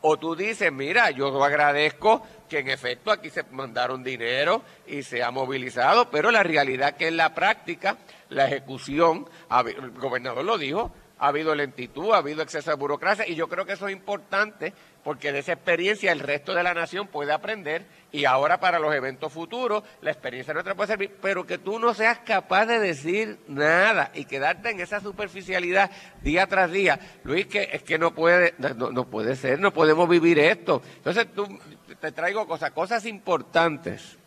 o 0.08 0.18
tú 0.18 0.36
dices, 0.36 0.72
mira, 0.72 1.10
yo 1.10 1.44
agradezco 1.44 2.22
que 2.48 2.60
en 2.60 2.70
efecto 2.70 3.10
aquí 3.10 3.32
se 3.32 3.44
mandaron 3.50 4.04
dinero 4.04 4.62
y 4.86 5.02
se 5.02 5.24
ha 5.24 5.32
movilizado, 5.32 6.12
pero 6.12 6.30
la 6.30 6.44
realidad 6.44 6.96
que 6.96 7.08
en 7.08 7.18
la 7.18 7.34
práctica, 7.34 7.98
la 8.30 8.46
ejecución, 8.46 9.28
el 9.66 9.92
gobernador 9.92 10.44
lo 10.44 10.58
dijo, 10.58 10.92
ha 11.18 11.28
habido 11.28 11.56
lentitud, 11.56 12.14
ha 12.14 12.18
habido 12.18 12.42
exceso 12.42 12.72
de 12.72 12.76
burocracia 12.76 13.28
y 13.28 13.36
yo 13.36 13.48
creo 13.48 13.66
que 13.66 13.74
eso 13.74 13.88
es 13.88 13.94
importante 13.94 14.74
porque 15.04 15.32
de 15.32 15.40
esa 15.40 15.54
experiencia 15.54 16.12
el 16.12 16.20
resto 16.20 16.54
de 16.54 16.64
la 16.64 16.74
nación 16.74 17.08
puede 17.08 17.32
aprender 17.32 17.86
y 18.12 18.26
ahora 18.26 18.60
para 18.60 18.80
los 18.80 18.94
eventos 18.94 19.32
futuros 19.32 19.84
la 20.02 20.12
experiencia 20.12 20.54
nuestra 20.54 20.76
puede 20.76 20.88
servir, 20.88 21.16
pero 21.22 21.46
que 21.46 21.58
tú 21.58 21.80
no 21.80 21.94
seas 21.94 22.20
capaz 22.20 22.66
de 22.66 22.80
decir 22.80 23.40
nada 23.48 24.12
y 24.14 24.26
quedarte 24.26 24.72
en 24.72 24.80
esa 24.80 25.00
superficialidad 25.00 25.92
día 26.22 26.48
tras 26.48 26.72
día. 26.72 27.00
Luis, 27.24 27.46
que 27.46 27.70
es 27.72 27.84
que 27.84 27.98
no 27.98 28.14
puede, 28.14 28.54
no, 28.58 28.92
no 28.92 29.06
puede 29.06 29.36
ser, 29.36 29.60
no 29.60 29.72
podemos 29.72 30.10
vivir 30.10 30.40
esto. 30.40 30.82
Entonces 30.98 31.28
tú, 31.34 31.48
te 32.00 32.12
traigo 32.12 32.46
cosas, 32.48 32.72
cosas 32.72 33.06
importantes 33.06 34.18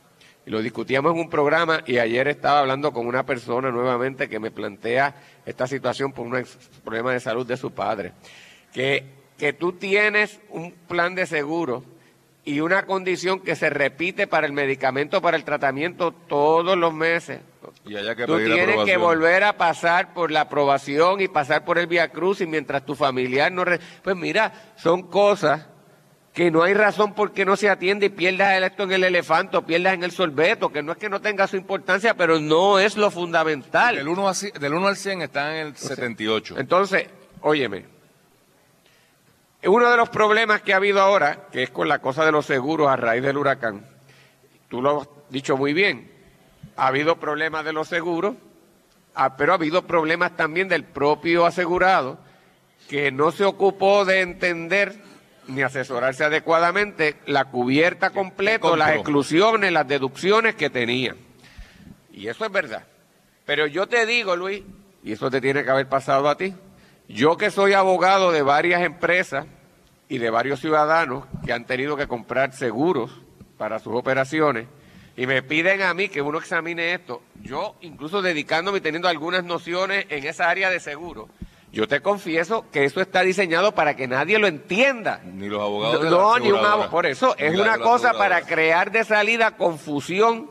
lo 0.49 0.63
discutíamos 0.63 1.13
en 1.13 1.21
un 1.21 1.31
programa 1.31 1.83
y 1.87 1.99
ayer 1.99 2.29
estaba 2.29 2.61
hablando 2.61 2.93
con 2.93 3.07
una 3.07 3.25
persona 3.25 3.71
nuevamente 3.71 4.29
que 4.29 4.39
me 4.39 4.51
plantea 4.51 5.15
esta 5.45 5.67
situación 5.67 6.13
por 6.13 6.27
un 6.27 6.45
problema 6.85 7.13
de 7.13 7.21
salud 7.21 7.47
de 7.47 7.57
su 7.57 7.71
padre. 7.73 8.13
Que, 8.73 9.05
que 9.37 9.53
tú 9.53 9.73
tienes 9.73 10.41
un 10.51 10.73
plan 10.73 11.15
de 11.15 11.27
seguro 11.27 11.85
y 12.45 12.61
una 12.61 12.87
condición 12.87 13.41
que 13.41 13.57
se 13.57 13.69
repite 13.69 14.27
para 14.27 14.47
el 14.47 14.55
medicamento, 14.55 15.21
para 15.21 15.37
el 15.37 15.45
tratamiento 15.45 16.13
todos 16.13 16.79
los 16.79 16.95
meses. 16.95 17.41
Y 17.85 17.97
haya 17.97 18.15
que 18.15 18.25
tú 18.25 18.39
tienes 18.39 18.85
que 18.87 18.97
volver 18.97 19.45
a 19.45 19.59
pasar 19.59 20.15
por 20.15 20.31
la 20.31 20.43
aprobación 20.43 21.21
y 21.21 21.29
pasar 21.29 21.67
por 21.67 21.77
el 21.77 21.87
Via 21.87 22.09
Cruz 22.09 22.41
y 22.41 22.47
mientras 22.47 22.87
tu 22.87 22.95
familiar 22.95 23.53
no... 23.53 23.65
Pues 24.03 24.17
mira, 24.17 24.73
son 24.77 25.03
cosas 25.03 25.67
que 26.39 26.53
no 26.53 26.63
hay 26.63 26.73
razón 26.73 27.15
por 27.15 27.33
qué 27.33 27.45
no 27.45 27.57
se 27.57 27.69
atiende 27.69 28.07
y 28.07 28.11
pierdas 28.11 28.63
esto 28.63 28.85
en 28.85 28.93
el 28.93 29.03
elefante 29.03 29.57
o 29.57 29.67
pierdas 29.67 29.95
en 29.95 30.05
el 30.05 30.13
sorbeto, 30.13 30.69
que 30.69 30.85
no 30.85 30.93
es 30.93 30.99
que 30.99 31.09
no 31.09 31.21
tenga 31.21 31.49
su 31.49 31.57
importancia, 31.57 32.15
pero 32.15 32.39
no 32.39 32.79
es 32.79 32.97
lo 32.97 33.11
fundamental. 33.11 33.97
Del 33.97 34.07
1, 34.07 34.33
del 34.61 34.75
1 34.75 34.87
al 34.87 34.97
100 34.97 35.23
está 35.23 35.59
en 35.59 35.67
el 35.67 35.77
78. 35.77 36.55
Entonces, 36.61 37.09
óyeme, 37.41 37.87
uno 39.65 39.91
de 39.91 39.97
los 39.97 40.11
problemas 40.11 40.63
que 40.63 40.73
ha 40.73 40.77
habido 40.77 41.01
ahora, 41.01 41.49
que 41.51 41.65
es 41.65 41.71
con 41.71 41.89
la 41.89 41.99
cosa 41.99 42.25
de 42.25 42.31
los 42.31 42.47
seguros 42.47 42.89
a 42.89 42.95
raíz 42.95 43.25
del 43.25 43.37
huracán, 43.37 43.85
tú 44.69 44.81
lo 44.81 45.01
has 45.01 45.09
dicho 45.31 45.57
muy 45.57 45.73
bien, 45.73 46.09
ha 46.77 46.87
habido 46.87 47.17
problemas 47.17 47.65
de 47.65 47.73
los 47.73 47.89
seguros, 47.89 48.37
ah, 49.17 49.37
pero 49.37 49.51
ha 49.51 49.55
habido 49.57 49.89
problemas 49.89 50.37
también 50.37 50.69
del 50.69 50.85
propio 50.85 51.47
asegurado, 51.47 52.21
que 52.89 53.11
no 53.11 53.33
se 53.33 53.45
ocupó 53.45 54.05
de 54.05 54.21
entender 54.21 55.08
ni 55.49 55.63
asesorarse 55.63 56.25
adecuadamente 56.25 57.17
la 57.27 57.47
cubierta 57.47 58.11
completa, 58.11 58.77
las 58.77 58.95
exclusiones, 58.95 59.73
las 59.73 59.89
deducciones 59.89 60.55
que 60.55 60.71
tenía. 60.71 61.17
Y 62.13 62.29
eso 62.29 62.45
es 62.45 62.53
verdad. 62.53 62.85
Pero 63.45 63.67
yo 63.67 63.87
te 63.87 64.07
digo, 64.07 64.37
Luis, 64.37 64.63
y 65.03 65.13
eso 65.13 65.31
te 65.31 65.41
tiene 65.41 65.65
que 65.65 65.71
haber 65.71 65.89
pasado 65.89 66.29
a 66.29 66.37
ti, 66.37 66.55
yo 67.09 67.37
que 67.37 67.51
soy 67.51 67.73
abogado 67.73 68.31
de 68.31 68.43
varias 68.43 68.83
empresas 68.83 69.47
y 70.09 70.19
de 70.19 70.31
varios 70.31 70.61
ciudadanos 70.61 71.25
que 71.45 71.53
han 71.53 71.65
tenido 71.65 71.97
que 71.97 72.07
comprar 72.07 72.53
seguros 72.53 73.11
para 73.57 73.79
sus 73.79 73.95
operaciones, 73.95 74.67
y 75.17 75.27
me 75.27 75.43
piden 75.43 75.83
a 75.83 75.95
mí 75.95 76.09
que 76.09 76.23
uno 76.23 76.39
examine 76.39 76.95
esto, 76.95 77.23
yo 77.43 77.77
incluso 77.81 78.23
dedicándome 78.23 78.79
y 78.79 78.81
teniendo 78.81 79.09
algunas 79.09 79.43
nociones 79.43 80.07
en 80.11 80.25
esa 80.25 80.49
área 80.49 80.71
de 80.71 80.79
seguro, 80.79 81.29
yo 81.73 81.87
te 81.87 82.01
confieso 82.01 82.65
que 82.73 82.85
eso 82.85 83.01
está 83.01 83.23
diseñado 83.23 83.73
para 83.73 83.95
que 83.95 84.09
nadie 84.09 84.39
lo 84.39 84.47
entienda. 84.47 85.21
Ni 85.25 85.49
los 85.49 85.61
abogados. 85.61 86.11
No, 86.11 86.39
ni 86.39 86.51
un 86.51 86.59
abogado. 86.59 86.91
Por 86.91 87.07
eso 87.07 87.37
es 87.37 87.59
una 87.59 87.79
cosa 87.79 88.15
para 88.15 88.43
crear 88.43 88.91
de 88.91 89.05
salida 89.05 89.53
confusión, 89.53 90.51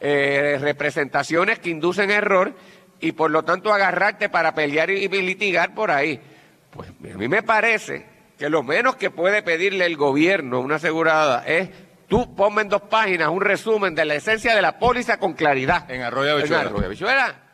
eh, 0.00 0.58
representaciones 0.60 1.58
que 1.58 1.70
inducen 1.70 2.10
error 2.10 2.54
y 3.00 3.12
por 3.12 3.30
lo 3.30 3.44
tanto 3.44 3.72
agarrarte 3.72 4.28
para 4.28 4.54
pelear 4.54 4.90
y, 4.90 5.08
litigar 5.08 5.74
por 5.74 5.90
ahí. 5.90 6.20
Pues 6.70 6.88
a 6.88 7.18
mí 7.18 7.28
me 7.28 7.42
parece 7.42 8.06
que 8.38 8.48
lo 8.48 8.62
menos 8.62 8.96
que 8.96 9.10
puede 9.10 9.42
pedirle 9.42 9.84
el 9.84 9.96
gobierno, 9.96 10.60
una 10.60 10.76
asegurada, 10.76 11.44
es 11.46 11.68
tú 12.08 12.34
ponme 12.34 12.62
en 12.62 12.68
dos 12.70 12.82
páginas 12.82 13.28
un 13.28 13.40
resumen 13.40 13.94
de 13.94 14.04
la 14.04 14.14
esencia 14.14 14.54
de 14.54 14.62
la 14.62 14.78
póliza 14.78 15.18
con 15.18 15.34
claridad. 15.34 15.90
En 15.90 16.02
Arroyo 16.02 16.36
Bichuela. 16.36 17.28
En 17.28 17.46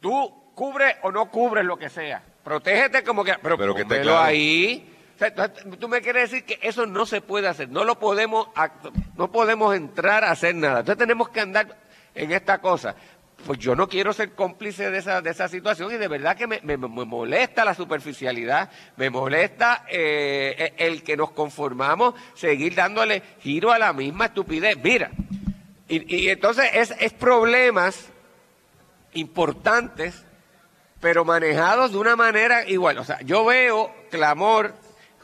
Tú 0.00 0.47
cubre 0.58 0.96
o 1.02 1.12
no 1.12 1.30
cubre 1.30 1.62
lo 1.62 1.76
que 1.76 1.88
sea. 1.88 2.20
Protégete 2.42 3.04
como 3.04 3.22
que... 3.22 3.34
Pero, 3.40 3.56
pero 3.56 3.74
que 3.76 3.84
te 3.84 4.00
claro. 4.00 4.18
ahí. 4.18 4.92
tú 5.78 5.88
me 5.88 6.00
quieres 6.00 6.32
decir 6.32 6.44
que 6.44 6.58
eso 6.60 6.84
no 6.84 7.06
se 7.06 7.20
puede 7.20 7.46
hacer, 7.46 7.68
no 7.68 7.84
lo 7.84 8.00
podemos, 8.00 8.48
no 9.16 9.30
podemos 9.30 9.76
entrar 9.76 10.24
a 10.24 10.32
hacer 10.32 10.56
nada. 10.56 10.80
Entonces 10.80 10.98
tenemos 10.98 11.28
que 11.28 11.40
andar 11.40 11.76
en 12.12 12.32
esta 12.32 12.58
cosa. 12.60 12.96
Pues 13.46 13.60
yo 13.60 13.76
no 13.76 13.88
quiero 13.88 14.12
ser 14.12 14.32
cómplice 14.32 14.90
de 14.90 14.98
esa, 14.98 15.22
de 15.22 15.30
esa 15.30 15.46
situación 15.46 15.92
y 15.92 15.96
de 15.96 16.08
verdad 16.08 16.36
que 16.36 16.48
me, 16.48 16.60
me, 16.60 16.76
molesta 16.76 17.64
la 17.64 17.72
superficialidad, 17.72 18.68
me 18.96 19.10
molesta 19.10 19.84
eh, 19.88 20.74
el 20.76 21.04
que 21.04 21.16
nos 21.16 21.30
conformamos 21.30 22.14
seguir 22.34 22.74
dándole 22.74 23.22
giro 23.38 23.70
a 23.70 23.78
la 23.78 23.92
misma 23.92 24.26
estupidez. 24.26 24.76
Mira, 24.82 25.12
y, 25.86 26.16
y 26.16 26.30
entonces 26.30 26.68
es, 26.74 26.92
es 26.98 27.12
problemas 27.12 28.10
importantes 29.12 30.24
pero 31.00 31.24
manejados 31.24 31.92
de 31.92 31.98
una 31.98 32.16
manera 32.16 32.68
igual. 32.68 32.98
O 32.98 33.04
sea, 33.04 33.20
yo 33.22 33.44
veo 33.44 33.90
clamor 34.10 34.74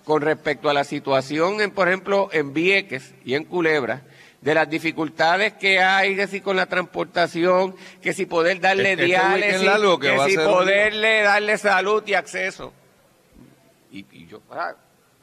con 0.04 0.22
respecto 0.22 0.68
a 0.68 0.74
la 0.74 0.84
situación, 0.84 1.60
en, 1.60 1.70
por 1.70 1.88
ejemplo, 1.88 2.28
en 2.32 2.52
Vieques 2.52 3.14
y 3.24 3.34
en 3.34 3.44
Culebra, 3.44 4.02
de 4.40 4.54
las 4.54 4.68
dificultades 4.68 5.54
que 5.54 5.80
hay, 5.80 6.14
que 6.14 6.26
si 6.26 6.42
con 6.42 6.56
la 6.56 6.66
transportación, 6.66 7.74
que 8.02 8.12
si 8.12 8.26
poder 8.26 8.60
darle 8.60 8.92
este 8.92 9.04
diálisis, 9.06 9.70
que, 10.00 10.18
si 10.28 10.36
poderle 10.36 11.22
darle 11.22 11.56
salud 11.56 12.02
y 12.06 12.14
acceso. 12.14 12.72
Y, 13.90 14.26
yo, 14.26 14.42
ah, 14.50 14.74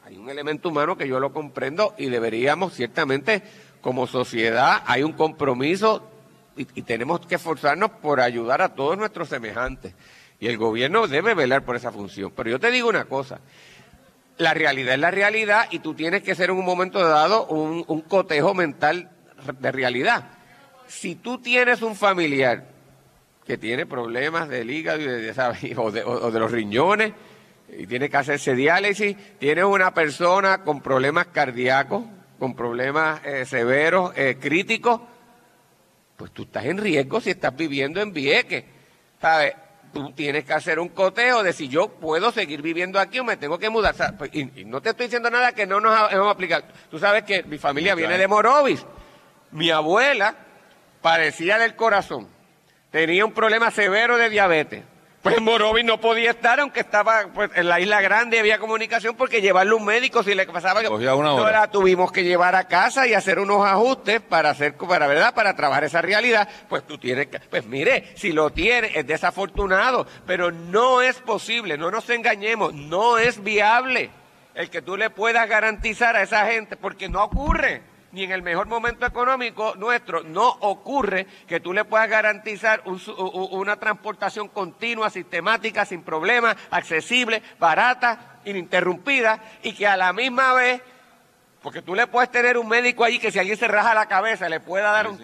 hay 0.04 0.16
un 0.16 0.28
elemento 0.28 0.70
humano 0.70 0.96
que 0.96 1.06
yo 1.06 1.20
lo 1.20 1.32
comprendo 1.32 1.94
y 1.96 2.06
deberíamos 2.06 2.74
ciertamente, 2.74 3.42
como 3.80 4.08
sociedad, 4.08 4.82
hay 4.86 5.04
un 5.04 5.12
compromiso 5.12 6.08
y, 6.56 6.66
y 6.74 6.82
tenemos 6.82 7.24
que 7.26 7.36
esforzarnos 7.36 7.90
por 7.90 8.20
ayudar 8.20 8.60
a 8.60 8.74
todos 8.74 8.98
nuestros 8.98 9.28
semejantes. 9.28 9.94
Y 10.42 10.48
el 10.48 10.58
gobierno 10.58 11.06
debe 11.06 11.34
velar 11.34 11.64
por 11.64 11.76
esa 11.76 11.92
función. 11.92 12.32
Pero 12.34 12.50
yo 12.50 12.58
te 12.58 12.72
digo 12.72 12.88
una 12.88 13.04
cosa, 13.04 13.38
la 14.38 14.52
realidad 14.52 14.94
es 14.94 15.00
la 15.00 15.12
realidad 15.12 15.68
y 15.70 15.78
tú 15.78 15.94
tienes 15.94 16.24
que 16.24 16.34
ser 16.34 16.50
en 16.50 16.56
un 16.56 16.64
momento 16.64 16.98
dado 16.98 17.46
un, 17.46 18.00
cotejo 18.00 18.52
mental 18.52 19.08
de 19.60 19.70
realidad. 19.70 20.30
Si 20.88 21.14
tú 21.14 21.38
tienes 21.38 21.80
un 21.80 21.94
familiar 21.94 22.66
que 23.46 23.56
tiene 23.56 23.86
problemas 23.86 24.48
del 24.48 24.68
hígado 24.72 24.98
de, 25.04 25.72
o, 25.76 26.30
de, 26.32 26.40
los 26.40 26.50
riñones 26.50 27.12
y 27.78 27.86
tiene 27.86 28.10
que 28.10 28.16
hacerse 28.16 28.56
diálisis, 28.56 29.16
tienes 29.38 29.64
una 29.64 29.94
persona 29.94 30.64
con 30.64 30.80
problemas 30.80 31.26
cardíacos, 31.26 32.02
con 32.40 32.56
problemas 32.56 33.24
eh, 33.24 33.44
severos, 33.46 34.12
eh, 34.16 34.38
críticos, 34.40 35.02
pues 36.16 36.32
tú 36.32 36.42
estás 36.42 36.64
en 36.64 36.78
riesgo 36.78 37.20
si 37.20 37.30
estás 37.30 37.54
viviendo 37.54 38.00
en 38.00 38.12
Vieques. 38.12 38.64
¿Sabes? 39.20 39.54
Tú 39.92 40.12
tienes 40.12 40.44
que 40.44 40.52
hacer 40.52 40.78
un 40.78 40.88
coteo 40.88 41.42
de 41.42 41.52
si 41.52 41.68
yo 41.68 41.88
puedo 41.88 42.32
seguir 42.32 42.62
viviendo 42.62 42.98
aquí 42.98 43.18
o 43.18 43.24
me 43.24 43.36
tengo 43.36 43.58
que 43.58 43.70
mudar. 43.70 43.94
Pues, 44.16 44.30
y, 44.34 44.64
no 44.64 44.80
te 44.80 44.90
estoy 44.90 45.06
diciendo 45.06 45.30
nada 45.30 45.52
que 45.52 45.66
no 45.66 45.80
nos 45.80 46.12
hemos 46.12 46.30
aplicado. 46.30 46.64
Tú 46.90 46.98
sabes 46.98 47.24
que 47.24 47.42
mi 47.44 47.58
familia 47.58 47.94
viene 47.94 48.18
de 48.18 48.28
Morovis. 48.28 48.84
Mi 49.50 49.70
abuela 49.70 50.34
parecía 51.00 51.58
del 51.58 51.76
corazón. 51.76 52.28
Tenía 52.90 53.24
un 53.24 53.32
problema 53.32 53.70
severo 53.70 54.16
de 54.16 54.30
diabetes. 54.30 54.84
Pues 55.22 55.40
Morovis 55.40 55.84
no 55.84 56.00
podía 56.00 56.32
estar, 56.32 56.58
aunque 56.58 56.80
estaba 56.80 57.28
pues, 57.32 57.48
en 57.54 57.68
la 57.68 57.78
isla 57.78 58.00
grande 58.00 58.40
había 58.40 58.58
comunicación 58.58 59.14
porque 59.14 59.40
llevarle 59.40 59.74
un 59.74 59.84
médico 59.84 60.24
si 60.24 60.34
le 60.34 60.44
pasaba 60.46 60.80
una 61.14 61.34
hora. 61.34 61.60
la 61.60 61.70
tuvimos 61.70 62.10
que 62.10 62.24
llevar 62.24 62.56
a 62.56 62.66
casa 62.66 63.06
y 63.06 63.14
hacer 63.14 63.38
unos 63.38 63.64
ajustes 63.64 64.20
para 64.20 64.50
hacer, 64.50 64.76
para 64.76 65.06
verdad, 65.06 65.32
para 65.32 65.54
trabajar 65.54 65.84
esa 65.84 66.02
realidad. 66.02 66.48
Pues 66.68 66.84
tú 66.84 66.98
tienes 66.98 67.28
que, 67.28 67.38
pues 67.38 67.64
mire, 67.66 68.12
si 68.16 68.32
lo 68.32 68.50
tiene, 68.50 68.90
es 68.94 69.06
desafortunado, 69.06 70.08
pero 70.26 70.50
no 70.50 71.02
es 71.02 71.18
posible, 71.18 71.78
no 71.78 71.92
nos 71.92 72.10
engañemos, 72.10 72.74
no 72.74 73.16
es 73.16 73.44
viable 73.44 74.10
el 74.54 74.70
que 74.70 74.82
tú 74.82 74.96
le 74.96 75.08
puedas 75.08 75.48
garantizar 75.48 76.16
a 76.16 76.22
esa 76.22 76.46
gente, 76.46 76.76
porque 76.76 77.08
no 77.08 77.22
ocurre 77.22 77.91
ni 78.12 78.24
en 78.24 78.32
el 78.32 78.42
mejor 78.42 78.66
momento 78.66 79.06
económico 79.06 79.74
nuestro, 79.76 80.22
no 80.22 80.48
ocurre 80.60 81.26
que 81.46 81.60
tú 81.60 81.72
le 81.72 81.84
puedas 81.84 82.08
garantizar 82.08 82.82
una 82.84 83.76
transportación 83.76 84.48
continua, 84.48 85.10
sistemática, 85.10 85.84
sin 85.84 86.02
problemas, 86.02 86.56
accesible, 86.70 87.42
barata, 87.58 88.40
ininterrumpida 88.44 89.42
y 89.62 89.74
que 89.74 89.86
a 89.86 89.96
la 89.96 90.12
misma 90.12 90.52
vez 90.54 90.82
porque 91.62 91.80
tú 91.80 91.94
le 91.94 92.08
puedes 92.08 92.30
tener 92.30 92.58
un 92.58 92.66
médico 92.66 93.04
allí 93.04 93.20
que 93.20 93.30
si 93.30 93.38
alguien 93.38 93.56
se 93.56 93.68
raja 93.68 93.94
la 93.94 94.06
cabeza 94.06 94.48
le 94.48 94.58
pueda 94.58 94.90
dar 94.90 95.06
un, 95.06 95.16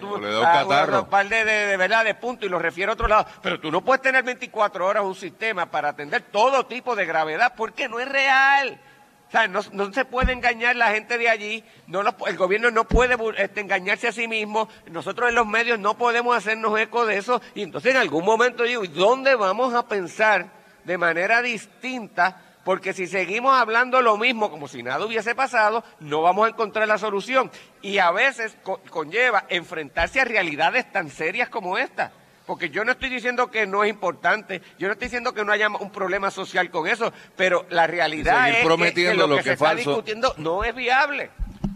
par 1.11 1.29
de, 1.29 1.45
de, 1.45 1.77
verdad 1.77 2.05
de 2.05 2.15
punto 2.15 2.47
y 2.47 2.49
lo 2.49 2.61
refiere 2.61 2.91
a 2.91 2.93
otro 2.93 3.09
lado. 3.09 3.27
Pero 3.43 3.59
tú 3.59 3.73
no 3.73 3.85
puedes 3.85 4.03
tener 4.03 4.23
24 4.23 4.87
horas 4.87 5.03
un 5.03 5.17
sistema 5.17 5.67
para 5.67 5.89
atender 5.89 6.23
todo 6.31 6.67
tipo 6.67 6.95
de 6.95 7.07
gravedad 7.07 7.55
porque 7.57 7.89
no 7.89 7.99
es 7.99 8.09
real. 8.09 8.81
O 9.29 9.31
sea, 9.31 9.47
no, 9.47 9.93
se 9.93 10.05
puede 10.07 10.33
engañar 10.33 10.75
la 10.77 10.91
gente 10.93 11.19
de 11.19 11.29
allí, 11.29 11.63
no 11.87 12.01
el 12.27 12.37
gobierno 12.39 12.71
no 12.71 12.85
puede 12.85 13.17
este, 13.37 13.61
engañarse 13.61 14.09
a 14.09 14.13
sí 14.13 14.27
mismo, 14.27 14.69
nosotros 14.91 15.29
en 15.29 15.35
los 15.35 15.47
medios 15.47 15.79
no 15.79 15.99
podemos 15.99 16.35
hacernos 16.35 16.79
eco 16.81 17.05
de 17.05 17.19
eso, 17.19 17.43
y 17.55 17.63
entonces 17.63 17.91
en 17.95 17.99
algún 18.01 18.25
momento 18.25 18.63
digo, 18.63 18.85
¿y 18.85 18.89
dónde 18.89 19.35
vamos 19.35 19.75
a 19.75 19.87
pensar 19.87 20.47
de 20.85 20.97
manera 20.97 21.43
distinta, 21.43 22.43
porque 22.65 22.95
si 22.95 23.07
seguimos 23.07 23.53
hablando 23.59 24.01
lo 24.01 24.17
mismo 24.17 24.51
como 24.51 24.67
si 24.67 24.83
nada 24.83 25.05
hubiese 25.05 25.35
pasado, 25.35 25.85
no 26.01 26.23
vamos 26.23 26.47
a 26.47 26.51
encontrar 26.51 26.89
la 26.89 26.97
solución. 26.97 27.51
Y 27.83 27.99
a 27.99 28.11
veces 28.11 28.57
co- 28.63 28.81
conlleva 28.91 29.45
enfrentarse 29.51 30.21
a 30.21 30.25
realidades 30.25 30.91
tan 30.91 31.11
serias 31.11 31.51
como 31.51 31.77
esta. 31.77 32.13
Porque 32.49 32.71
yo 32.71 32.83
no 32.83 32.93
estoy 32.93 33.11
diciendo 33.11 33.51
que 33.51 33.67
no 33.67 33.85
es 33.85 33.91
importante, 33.91 34.63
yo 34.79 34.89
no 34.89 34.95
estoy 34.95 35.07
diciendo 35.07 35.35
que 35.35 35.45
no 35.45 35.53
haya 35.53 35.69
un 35.69 35.91
problema 35.93 36.31
social 36.31 36.71
con 36.71 36.89
eso, 36.89 37.13
pero 37.37 37.67
la 37.69 37.87
realidad 37.87 38.49
es 38.49 38.55
que- 38.57 38.61
que, 38.63 38.67
prometiendo 38.67 39.27
lo 39.27 39.27
lo 39.29 39.37
que, 39.37 39.43
que 39.43 39.45
se 39.45 39.51
es 39.51 39.61
está 39.61 39.75
discutiendo 39.75 40.35
no 40.39 40.65
es 40.65 40.75
viable. 40.75 41.31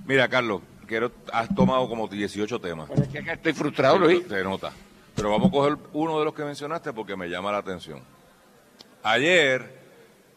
Mira, 0.06 0.26
Carlos, 0.28 0.62
quiero, 0.86 1.12
has 1.30 1.54
tomado 1.54 1.86
como 1.90 2.08
18 2.08 2.58
temas. 2.58 2.88
Es 2.90 3.08
que 3.08 3.18
estoy 3.32 3.52
frustrado, 3.52 3.98
Luis. 3.98 4.24
Se 4.26 4.42
nota. 4.42 4.72
Pero 5.14 5.30
vamos 5.30 5.48
a 5.48 5.52
coger 5.52 5.76
uno 5.92 6.18
de 6.18 6.24
los 6.24 6.32
que 6.34 6.42
mencionaste 6.42 6.94
porque 6.94 7.16
me 7.16 7.28
llama 7.28 7.52
la 7.52 7.58
atención. 7.58 8.00
Ayer, 9.02 9.78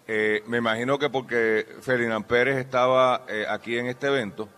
eh, 0.05 0.43
me 0.47 0.57
imagino 0.57 0.99
que 0.99 1.09
porque 1.09 1.65
Ferdinand 1.81 2.25
Pérez 2.25 2.57
estaba 2.57 3.23
eh, 3.29 3.45
aquí 3.49 3.77
en 3.77 3.85
este 3.87 4.07
evento, 4.07 4.49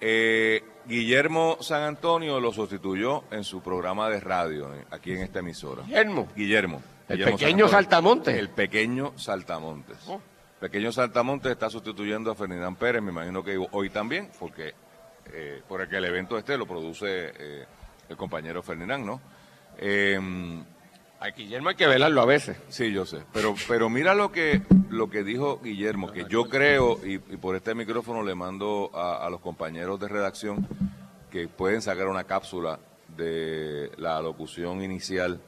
eh, 0.00 0.62
Guillermo 0.86 1.58
San 1.60 1.82
Antonio 1.82 2.40
lo 2.40 2.52
sustituyó 2.52 3.24
en 3.30 3.44
su 3.44 3.60
programa 3.62 4.08
de 4.08 4.20
radio, 4.20 4.74
eh, 4.74 4.84
aquí 4.90 5.12
en 5.12 5.22
esta 5.22 5.38
emisora. 5.40 5.82
Guillermo. 5.84 6.28
Guillermo. 6.36 6.82
El 7.08 7.18
Guillermo 7.18 7.38
pequeño. 7.38 7.68
Saltamontes. 7.68 8.36
El 8.36 8.48
pequeño 8.50 9.12
Saltamontes. 9.16 9.98
Oh. 10.08 10.20
Pequeño 10.60 10.92
Saltamontes 10.92 11.52
está 11.52 11.68
sustituyendo 11.70 12.30
a 12.30 12.34
Ferdinand 12.34 12.76
Pérez, 12.76 13.02
me 13.02 13.10
imagino 13.10 13.42
que 13.42 13.58
hoy 13.72 13.90
también, 13.90 14.30
porque 14.38 14.74
eh, 15.32 15.60
por 15.68 15.80
el 15.80 15.88
que 15.88 15.96
el 15.96 16.04
evento 16.04 16.38
este 16.38 16.56
lo 16.56 16.66
produce 16.66 17.32
eh, 17.36 17.64
el 18.08 18.16
compañero 18.16 18.62
Ferdinand, 18.62 19.04
¿no? 19.04 19.20
Eh, 19.78 20.18
A 21.18 21.28
Guillermo 21.30 21.68
hay 21.70 21.74
que 21.76 21.86
velarlo 21.86 22.20
a 22.20 22.26
veces. 22.26 22.56
sí, 22.68 22.92
yo 22.92 23.04
sé, 23.06 23.22
pero 23.32 23.54
pero 23.68 23.88
mira 23.88 24.14
lo 24.14 24.30
que 24.30 24.62
lo 24.92 25.08
que 25.08 25.24
dijo 25.24 25.58
Guillermo, 25.62 26.12
que 26.12 26.26
yo 26.28 26.48
creo 26.48 27.00
y, 27.04 27.18
por 27.18 27.56
este 27.56 27.74
micrófono 27.74 28.22
le 28.22 28.34
mando 28.34 28.90
a, 28.94 29.26
a 29.26 29.30
los 29.30 29.40
compañeros 29.40 29.98
de 29.98 30.06
redacción 30.06 30.68
que 31.30 31.48
pueden 31.48 31.80
sacar 31.80 32.08
una 32.08 32.24
cápsula 32.24 32.78
de 33.16 33.90
la 33.96 34.20
locución 34.20 34.82
inicial 34.82 35.40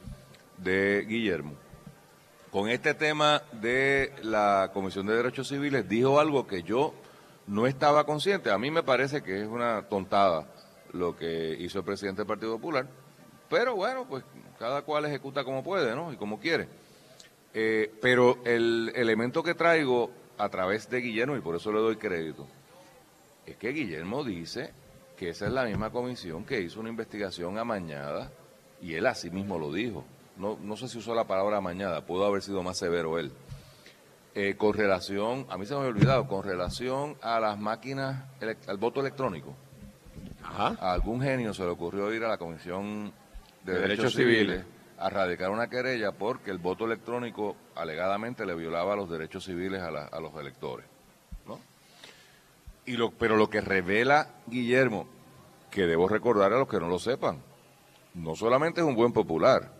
de 0.57 1.05
Guillermo. 1.07 1.53
Con 2.51 2.71
este 2.71 2.95
tema 2.95 3.43
de 3.53 4.13
la 4.23 4.71
Comisión 4.73 5.07
de 5.07 5.17
Derechos 5.17 5.49
Civiles 5.49 5.89
dijo 5.89 6.19
algo 6.19 6.47
que 6.47 6.63
yo 6.63 6.95
no 7.47 7.67
estaba 7.67 8.05
consciente. 8.05 8.51
A 8.51 8.59
mí 8.59 8.71
me 8.71 8.83
parece 8.83 9.23
que 9.23 9.43
es 9.43 9.47
una 9.47 9.83
tontada 9.83 10.47
lo 10.93 11.17
que 11.17 11.57
hizo 11.59 11.81
el 11.81 11.85
presidente 11.85 12.23
del 12.23 12.29
Partido 12.29 12.57
Popular. 12.57 12.87
Pero 13.51 13.75
bueno, 13.75 14.07
pues 14.09 14.25
cada 14.59 14.83
cual 14.83 15.05
ejecuta 15.05 15.45
como 15.45 15.63
puede, 15.63 15.95
¿no? 15.95 16.13
Y 16.13 16.17
como 16.17 16.41
quiere. 16.41 16.69
Eh, 17.55 17.93
pero 18.03 18.39
el 18.45 18.93
elemento 18.97 19.43
que 19.43 19.55
traigo 19.55 20.11
a 20.39 20.49
través 20.49 20.91
de 20.91 21.01
Guillermo, 21.01 21.37
y 21.37 21.41
por 21.41 21.55
eso 21.55 21.73
le 21.73 21.79
doy 21.79 21.97
crédito, 21.97 22.47
es 23.47 23.57
que 23.57 23.71
Guillermo 23.71 24.25
dice 24.25 24.73
que 25.17 25.29
esa 25.29 25.47
es 25.47 25.53
la 25.53 25.65
misma 25.65 25.91
comisión 25.91 26.45
que 26.45 26.61
hizo 26.61 26.81
una 26.81 26.89
investigación 26.89 27.57
amañada, 27.57 28.33
y 28.83 28.95
él 28.95 29.07
así 29.07 29.31
mismo 29.31 29.59
lo 29.59 29.73
dijo. 29.73 30.05
No, 30.37 30.59
no 30.61 30.77
sé 30.77 30.89
si 30.89 30.99
usó 30.99 31.15
la 31.15 31.25
palabra 31.25 31.59
amañada, 31.59 32.05
pudo 32.05 32.27
haber 32.27 32.43
sido 32.43 32.63
más 32.65 32.77
severo 32.77 33.19
él. 33.19 33.31
Eh, 34.35 34.57
con 34.57 34.75
relación, 34.75 35.47
a 35.49 35.57
mí 35.57 35.65
se 35.65 35.75
me 35.75 35.81
había 35.81 35.91
olvidado, 35.91 36.27
con 36.27 36.43
relación 36.43 37.17
a 37.23 37.39
las 37.39 37.57
máquinas, 37.57 38.25
al 38.67 38.79
voto 38.79 39.01
electrónico. 39.01 39.55
Ajá. 40.43 40.77
A 40.81 40.93
algún 40.93 41.23
genio 41.23 41.55
se 41.55 41.63
le 41.63 41.71
ocurrió 41.71 42.13
ir 42.13 42.25
a 42.25 42.29
la 42.29 42.37
Comisión 42.37 43.13
de, 43.63 43.73
De 43.73 43.79
Derechos, 43.79 43.89
Derechos 43.89 44.15
Civiles, 44.15 44.39
Civiles. 44.41 44.67
A 44.99 45.11
radicar 45.11 45.51
una 45.51 45.69
querella 45.69 46.13
porque 46.13 46.51
el 46.51 46.59
voto 46.59 46.85
electrónico 46.85 47.57
alegadamente 47.75 48.47
le 48.47 48.55
violaba 48.55 48.97
los 48.97 49.11
derechos 49.11 49.45
civiles 49.45 49.81
a, 49.83 49.91
la- 49.91 50.07
a 50.07 50.21
los 50.21 50.35
electores. 50.37 50.87
¿no? 51.47 51.59
Y 52.87 52.97
lo, 52.97 53.11
pero 53.11 53.37
lo 53.37 53.49
que 53.51 53.61
revela 53.61 54.29
Guillermo, 54.47 55.07
que 55.71 55.87
debo 55.87 56.09
recordar 56.09 56.53
a 56.53 56.59
los 56.59 56.69
que 56.69 56.79
no 56.79 56.89
lo 56.89 56.99
sepan, 56.99 57.39
no 58.15 58.37
solamente 58.37 58.81
es 58.81 58.87
un 58.87 58.95
buen 58.95 59.13
popular, 59.13 59.73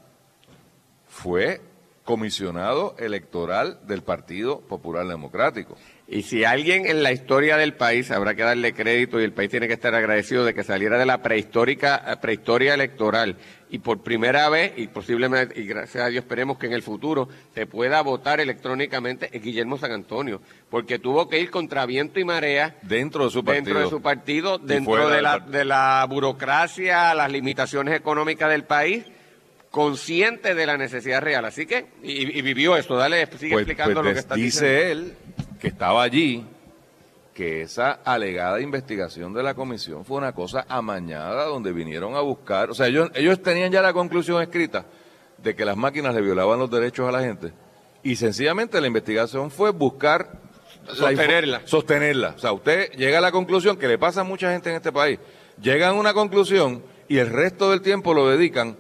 fue 1.09 1.61
comisionado 2.05 2.95
electoral 2.99 3.79
del 3.87 4.03
Partido 4.03 4.61
Popular 4.61 5.07
Democrático. 5.07 5.77
Y 6.07 6.23
si 6.23 6.45
alguien 6.45 6.85
en 6.85 7.03
la 7.03 7.13
historia 7.13 7.57
del 7.57 7.73
país 7.75 8.11
habrá 8.11 8.35
que 8.35 8.43
darle 8.43 8.75
crédito 8.75 9.19
y 9.19 9.25
el 9.25 9.33
país 9.33 9.49
tiene 9.51 9.67
que 9.67 9.73
estar 9.73 9.95
agradecido 9.95 10.45
de 10.45 10.53
que 10.53 10.63
saliera 10.63 10.99
de 10.99 11.07
la 11.07 11.23
prehistórica 11.23 12.05
eh, 12.07 12.17
prehistoria 12.21 12.75
electoral 12.75 13.37
y 13.71 13.79
por 13.79 14.03
primera 14.03 14.51
vez 14.51 14.75
y 14.77 14.87
posiblemente 14.89 15.59
y 15.59 15.65
gracias 15.67 16.05
a 16.05 16.09
Dios 16.09 16.25
esperemos 16.25 16.59
que 16.59 16.67
en 16.67 16.75
el 16.75 16.83
futuro 16.83 17.31
se 17.55 17.67
pueda 17.67 18.03
votar 18.03 18.39
electrónicamente 18.39 19.31
Guillermo 19.33 19.79
San 19.79 19.93
Antonio, 19.93 20.43
porque 20.69 20.99
tuvo 20.99 21.27
que 21.27 21.41
ir 21.41 21.51
contra 21.51 21.87
viento 21.87 22.21
y 22.21 22.25
marea 22.25 22.77
Dentro 22.83 23.25
de 23.25 23.31
su 23.31 23.43
partido. 23.43 23.65
dentro 23.65 23.81
de 23.81 23.89
su 23.91 24.03
partido, 24.03 24.59
dentro 24.59 25.09
de 25.09 25.23
la, 25.23 25.39
de 25.39 25.65
la 25.65 26.07
burocracia, 26.09 27.15
las 27.15 27.33
limitaciones 27.33 27.95
económicas 27.97 28.51
del 28.51 28.65
país, 28.65 29.05
consciente 29.71 30.55
de 30.55 30.67
la 30.67 30.77
necesidad 30.77 31.21
real. 31.23 31.45
Así 31.47 31.67
que, 31.67 31.87
y, 32.03 32.39
y 32.39 32.43
vivió 32.43 32.77
esto, 32.77 32.95
dale, 32.97 33.27
sigue 33.39 33.55
Pues- 33.55 33.63
explicando 33.63 33.95
pues 34.03 34.07
lo 34.07 34.13
que 34.13 34.21
está 34.21 34.35
dice 34.35 34.67
diciendo. 34.67 34.93
él 35.11 35.17
que 35.65 35.69
estaba 35.69 36.03
allí 36.03 36.45
que 37.33 37.63
esa 37.63 37.93
alegada 38.05 38.61
investigación 38.61 39.33
de 39.33 39.43
la 39.43 39.55
comisión 39.55 40.05
fue 40.05 40.19
una 40.19 40.35
cosa 40.35 40.67
amañada 40.69 41.47
donde 41.47 41.73
vinieron 41.73 42.15
a 42.17 42.21
buscar, 42.21 42.71
o 42.71 42.75
sea, 42.75 42.87
ellos, 42.87 43.11
ellos 43.15 43.43
tenían 43.43 43.73
ya 43.73 43.81
la 43.81 43.95
conclusión 43.95 44.43
escrita 44.43 44.85
de 45.39 45.57
que 45.57 45.65
las 45.65 45.75
máquinas 45.75 46.15
le 46.15 46.21
violaban 46.21 46.59
los 46.59 46.71
derechos 46.71 47.09
a 47.09 47.13
la 47.13 47.23
gente 47.23 47.55
y 48.03 48.17
sencillamente 48.17 48.79
la 48.79 48.89
investigación 48.89 49.51
fue 49.51 49.71
buscar 49.71 50.39
Sostenerla. 50.87 51.63
sostenerla. 51.65 52.35
O 52.37 52.39
sea, 52.39 52.53
usted 52.53 52.91
llega 52.91 53.17
a 53.17 53.23
la 53.23 53.33
conclusión 53.33 53.79
que 53.79 53.89
le 53.89 53.97
pasa 53.97 54.21
a 54.21 54.25
mucha 54.25 54.53
gente 54.53 54.69
en 54.69 54.77
este 54.77 54.93
país. 54.93 55.19
Llegan 55.63 55.93
a 55.97 55.99
una 55.99 56.13
conclusión 56.13 56.83
y 57.09 57.17
el 57.17 57.31
resto 57.31 57.71
del 57.71 57.81
tiempo 57.81 58.13
lo 58.13 58.29
dedican 58.29 58.77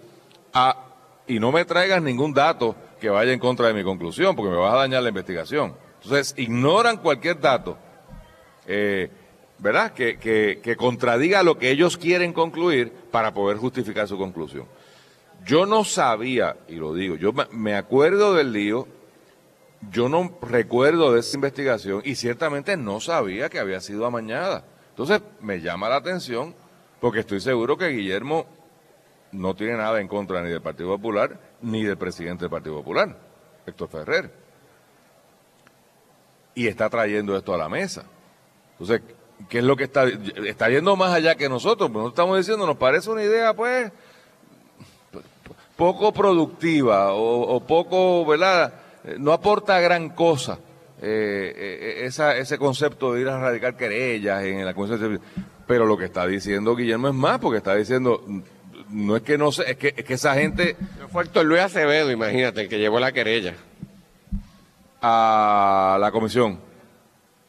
a 0.53 0.85
y 1.27 1.39
no 1.39 1.51
me 1.51 1.65
traigas 1.65 2.03
ningún 2.03 2.35
dato 2.35 2.77
que 3.01 3.09
vaya 3.09 3.33
en 3.33 3.39
contra 3.39 3.69
de 3.69 3.73
mi 3.73 3.83
conclusión, 3.83 4.37
porque 4.37 4.51
me 4.51 4.59
vas 4.59 4.75
a 4.75 4.81
dañar 4.81 5.03
la 5.03 5.09
investigación. 5.09 5.83
Entonces, 6.05 6.35
ignoran 6.37 6.99
cualquier 6.99 7.41
dato, 7.41 7.79
eh, 8.67 9.11
¿verdad? 9.59 9.93
Que, 9.93 10.19
que, 10.19 10.61
que 10.63 10.77
contradiga 10.77 11.43
lo 11.43 11.59
que 11.59 11.71
ellos 11.71 11.97
quieren 11.97 12.33
concluir 12.33 12.93
para 13.11 13.33
poder 13.33 13.57
justificar 13.57 14.07
su 14.07 14.19
conclusión. 14.19 14.67
Yo 15.47 15.67
no 15.67 15.85
sabía, 15.85 16.57
y 16.69 16.75
lo 16.77 16.95
digo, 16.95 17.17
yo 17.17 17.33
me- 17.53 17.75
acuerdo 17.75 18.35
del 18.35 18.53
lío, 18.53 18.87
yo 19.91 20.09
no 20.09 20.39
recuerdo 20.43 21.13
de 21.13 21.21
esa 21.21 21.37
investigación 21.37 22.01
y 22.05 22.15
ciertamente 22.15 22.77
no 22.77 23.01
sabía 23.01 23.49
que 23.51 23.59
había 23.59 23.81
sido 23.81 24.07
amañada. 24.07 24.65
Entonces, 24.91 25.21
me 25.41 25.61
llama 25.61 25.89
la 25.89 25.97
atención 25.97 26.55
porque 27.01 27.21
estoy 27.21 27.41
seguro 27.41 27.77
que 27.77 27.89
Guillermo 27.89 28.47
no 29.33 29.55
tiene 29.55 29.77
nada 29.77 30.01
en 30.01 30.09
contra 30.09 30.43
ni 30.43 30.49
del 30.51 30.63
Partido 30.63 30.91
Popular 30.91 31.39
ni 31.61 31.83
del 31.83 31.99
presidente 31.99 32.45
del 32.45 32.51
Partido 32.51 32.77
Popular, 32.77 33.15
Héctor 33.67 33.89
Ferrer. 33.89 34.44
Y 36.55 36.67
está 36.67 36.89
trayendo 36.89 37.37
esto 37.37 37.55
a 37.55 37.59
la 37.59 37.69
mesa. 37.69 38.05
Entonces, 38.73 39.03
¿qué 39.49 39.59
es 39.59 39.65
lo 39.65 39.77
que 39.77 39.85
está? 39.85 40.05
Está 40.05 40.69
yendo 40.69 40.97
más 40.97 41.13
allá 41.13 41.35
que 41.35 41.49
nosotros. 41.49 41.91
Pues 41.91 41.95
nosotros 41.95 42.13
estamos 42.13 42.39
diciendo, 42.39 42.67
nos 42.67 42.77
parece 42.77 43.11
una 43.11 43.23
idea, 43.23 43.55
pues, 43.55 43.93
poco 45.77 46.13
productiva 46.13 47.13
o, 47.15 47.61
poco, 47.61 48.25
¿verdad? 48.25 48.75
Eh, 49.05 49.17
No 49.19 49.33
aporta 49.33 49.81
gran 49.81 50.11
cosa 50.11 50.59
eh, 51.03 52.03
eh, 52.07 52.39
ese 52.39 52.59
concepto 52.59 53.13
de 53.13 53.23
ir 53.23 53.29
a 53.29 53.39
radicar 53.39 53.77
querellas 53.77 54.45
en 54.45 54.65
la 54.65 54.75
Comisión 54.75 55.01
de. 55.01 55.21
Pero 55.67 55.87
lo 55.87 55.97
que 55.97 56.05
está 56.05 56.27
diciendo 56.27 56.77
Guillermo 56.77 57.09
es 57.09 57.15
más, 57.15 57.39
porque 57.39 57.59
está 57.59 57.75
diciendo, 57.75 58.23
no 58.91 59.17
es 59.17 59.23
que 59.23 59.39
no 59.39 59.51
sé, 59.51 59.71
es 59.71 59.77
que, 59.77 59.95
es 59.97 60.05
que 60.05 60.15
esa 60.15 60.35
gente 60.35 60.77
No 61.01 61.09
Fue 61.09 61.25
Héctor 61.25 61.47
Luis 61.47 61.63
Acevedo, 61.63 62.11
imagínate, 62.11 62.63
el 62.63 62.69
que 62.69 62.79
llevó 62.79 63.01
la 63.01 63.13
querella. 63.13 63.55
A 65.07 65.99
la 66.01 66.11
comisión, 66.11 66.59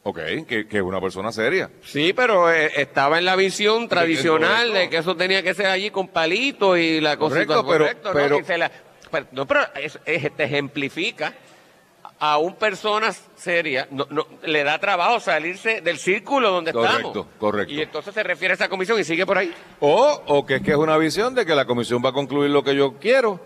ok, 0.04 0.20
que, 0.46 0.68
que 0.68 0.78
es 0.78 0.84
una 0.84 1.00
persona 1.00 1.32
seria. 1.32 1.70
Sí, 1.84 2.12
pero 2.12 2.52
eh, 2.52 2.72
estaba 2.76 3.18
en 3.18 3.24
la 3.26 3.36
visión 3.38 3.88
tradicional 3.88 4.74
de 4.74 4.90
que 4.90 4.98
eso 4.98 5.16
tenía 5.16 5.42
que 5.42 5.54
ser 5.54 5.68
allí 5.68 5.90
con 5.90 6.10
palitos 6.10 6.78
y 6.78 7.00
la 7.00 7.16
cosita 7.18 7.46
Correcto, 7.64 7.66
pero- 7.68 7.86
correcto, 7.86 8.08
¿no? 8.10 8.14
pero- 8.14 8.40
Y 8.40 8.44
se 8.44 8.58
la- 8.58 8.72
pero- 9.10 9.28
no, 9.32 9.46
pero 9.48 9.62
es- 9.82 9.98
es- 10.06 10.36
te 10.36 10.44
ejemplifica 10.44 11.34
a 12.20 12.38
un 12.40 12.56
persona 12.56 13.14
seria, 13.36 13.88
no, 13.92 14.06
no, 14.10 14.26
le 14.44 14.64
da 14.66 14.78
trabajo 14.80 15.20
salirse 15.22 15.80
del 15.82 15.98
círculo 15.98 16.52
donde 16.52 16.74
Correcto, 16.74 17.08
estamos. 17.08 17.28
correcto. 17.40 17.74
Y 17.74 17.82
entonces 17.82 18.14
se 18.14 18.24
refiere 18.24 18.52
a 18.54 18.56
esa 18.56 18.68
comisión 18.70 19.00
y 19.00 19.04
sigue 19.06 19.26
por 19.26 19.38
ahí. 19.38 19.54
O, 19.80 20.22
o 20.28 20.46
que 20.46 20.56
es 20.56 20.62
que 20.62 20.72
es 20.72 20.78
una 20.78 20.98
visión 20.98 21.34
de 21.36 21.46
que 21.46 21.56
la 21.56 21.66
comisión 21.66 22.02
va 22.04 22.10
a 22.10 22.14
concluir 22.14 22.52
lo 22.52 22.64
que 22.64 22.76
yo 22.76 22.96
quiero. 23.00 23.40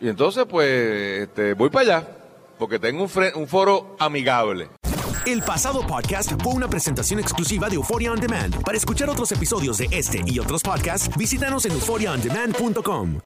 Y 0.00 0.08
entonces, 0.08 0.46
pues, 0.48 0.68
este, 1.22 1.54
voy 1.54 1.70
para 1.70 1.82
allá, 1.98 2.08
porque 2.58 2.78
tengo 2.78 3.02
un, 3.02 3.48
foro 3.48 3.96
amigable. 3.98 4.68
El 5.26 5.42
pasado 5.42 5.86
podcast 5.86 6.32
fue 6.42 6.52
una 6.54 6.68
presentación 6.68 7.20
exclusiva 7.20 7.68
de 7.68 7.76
Euphoria 7.76 8.12
On 8.12 8.20
Demand. 8.20 8.62
Para 8.62 8.76
escuchar 8.76 9.08
otros 9.10 9.30
episodios 9.32 9.78
de 9.78 9.88
este 9.90 10.22
y 10.26 10.38
otros 10.38 10.62
podcasts, 10.62 11.10
visítanos 11.16 11.64
en 11.66 11.72
euphoriaondemand.com. 11.72 13.16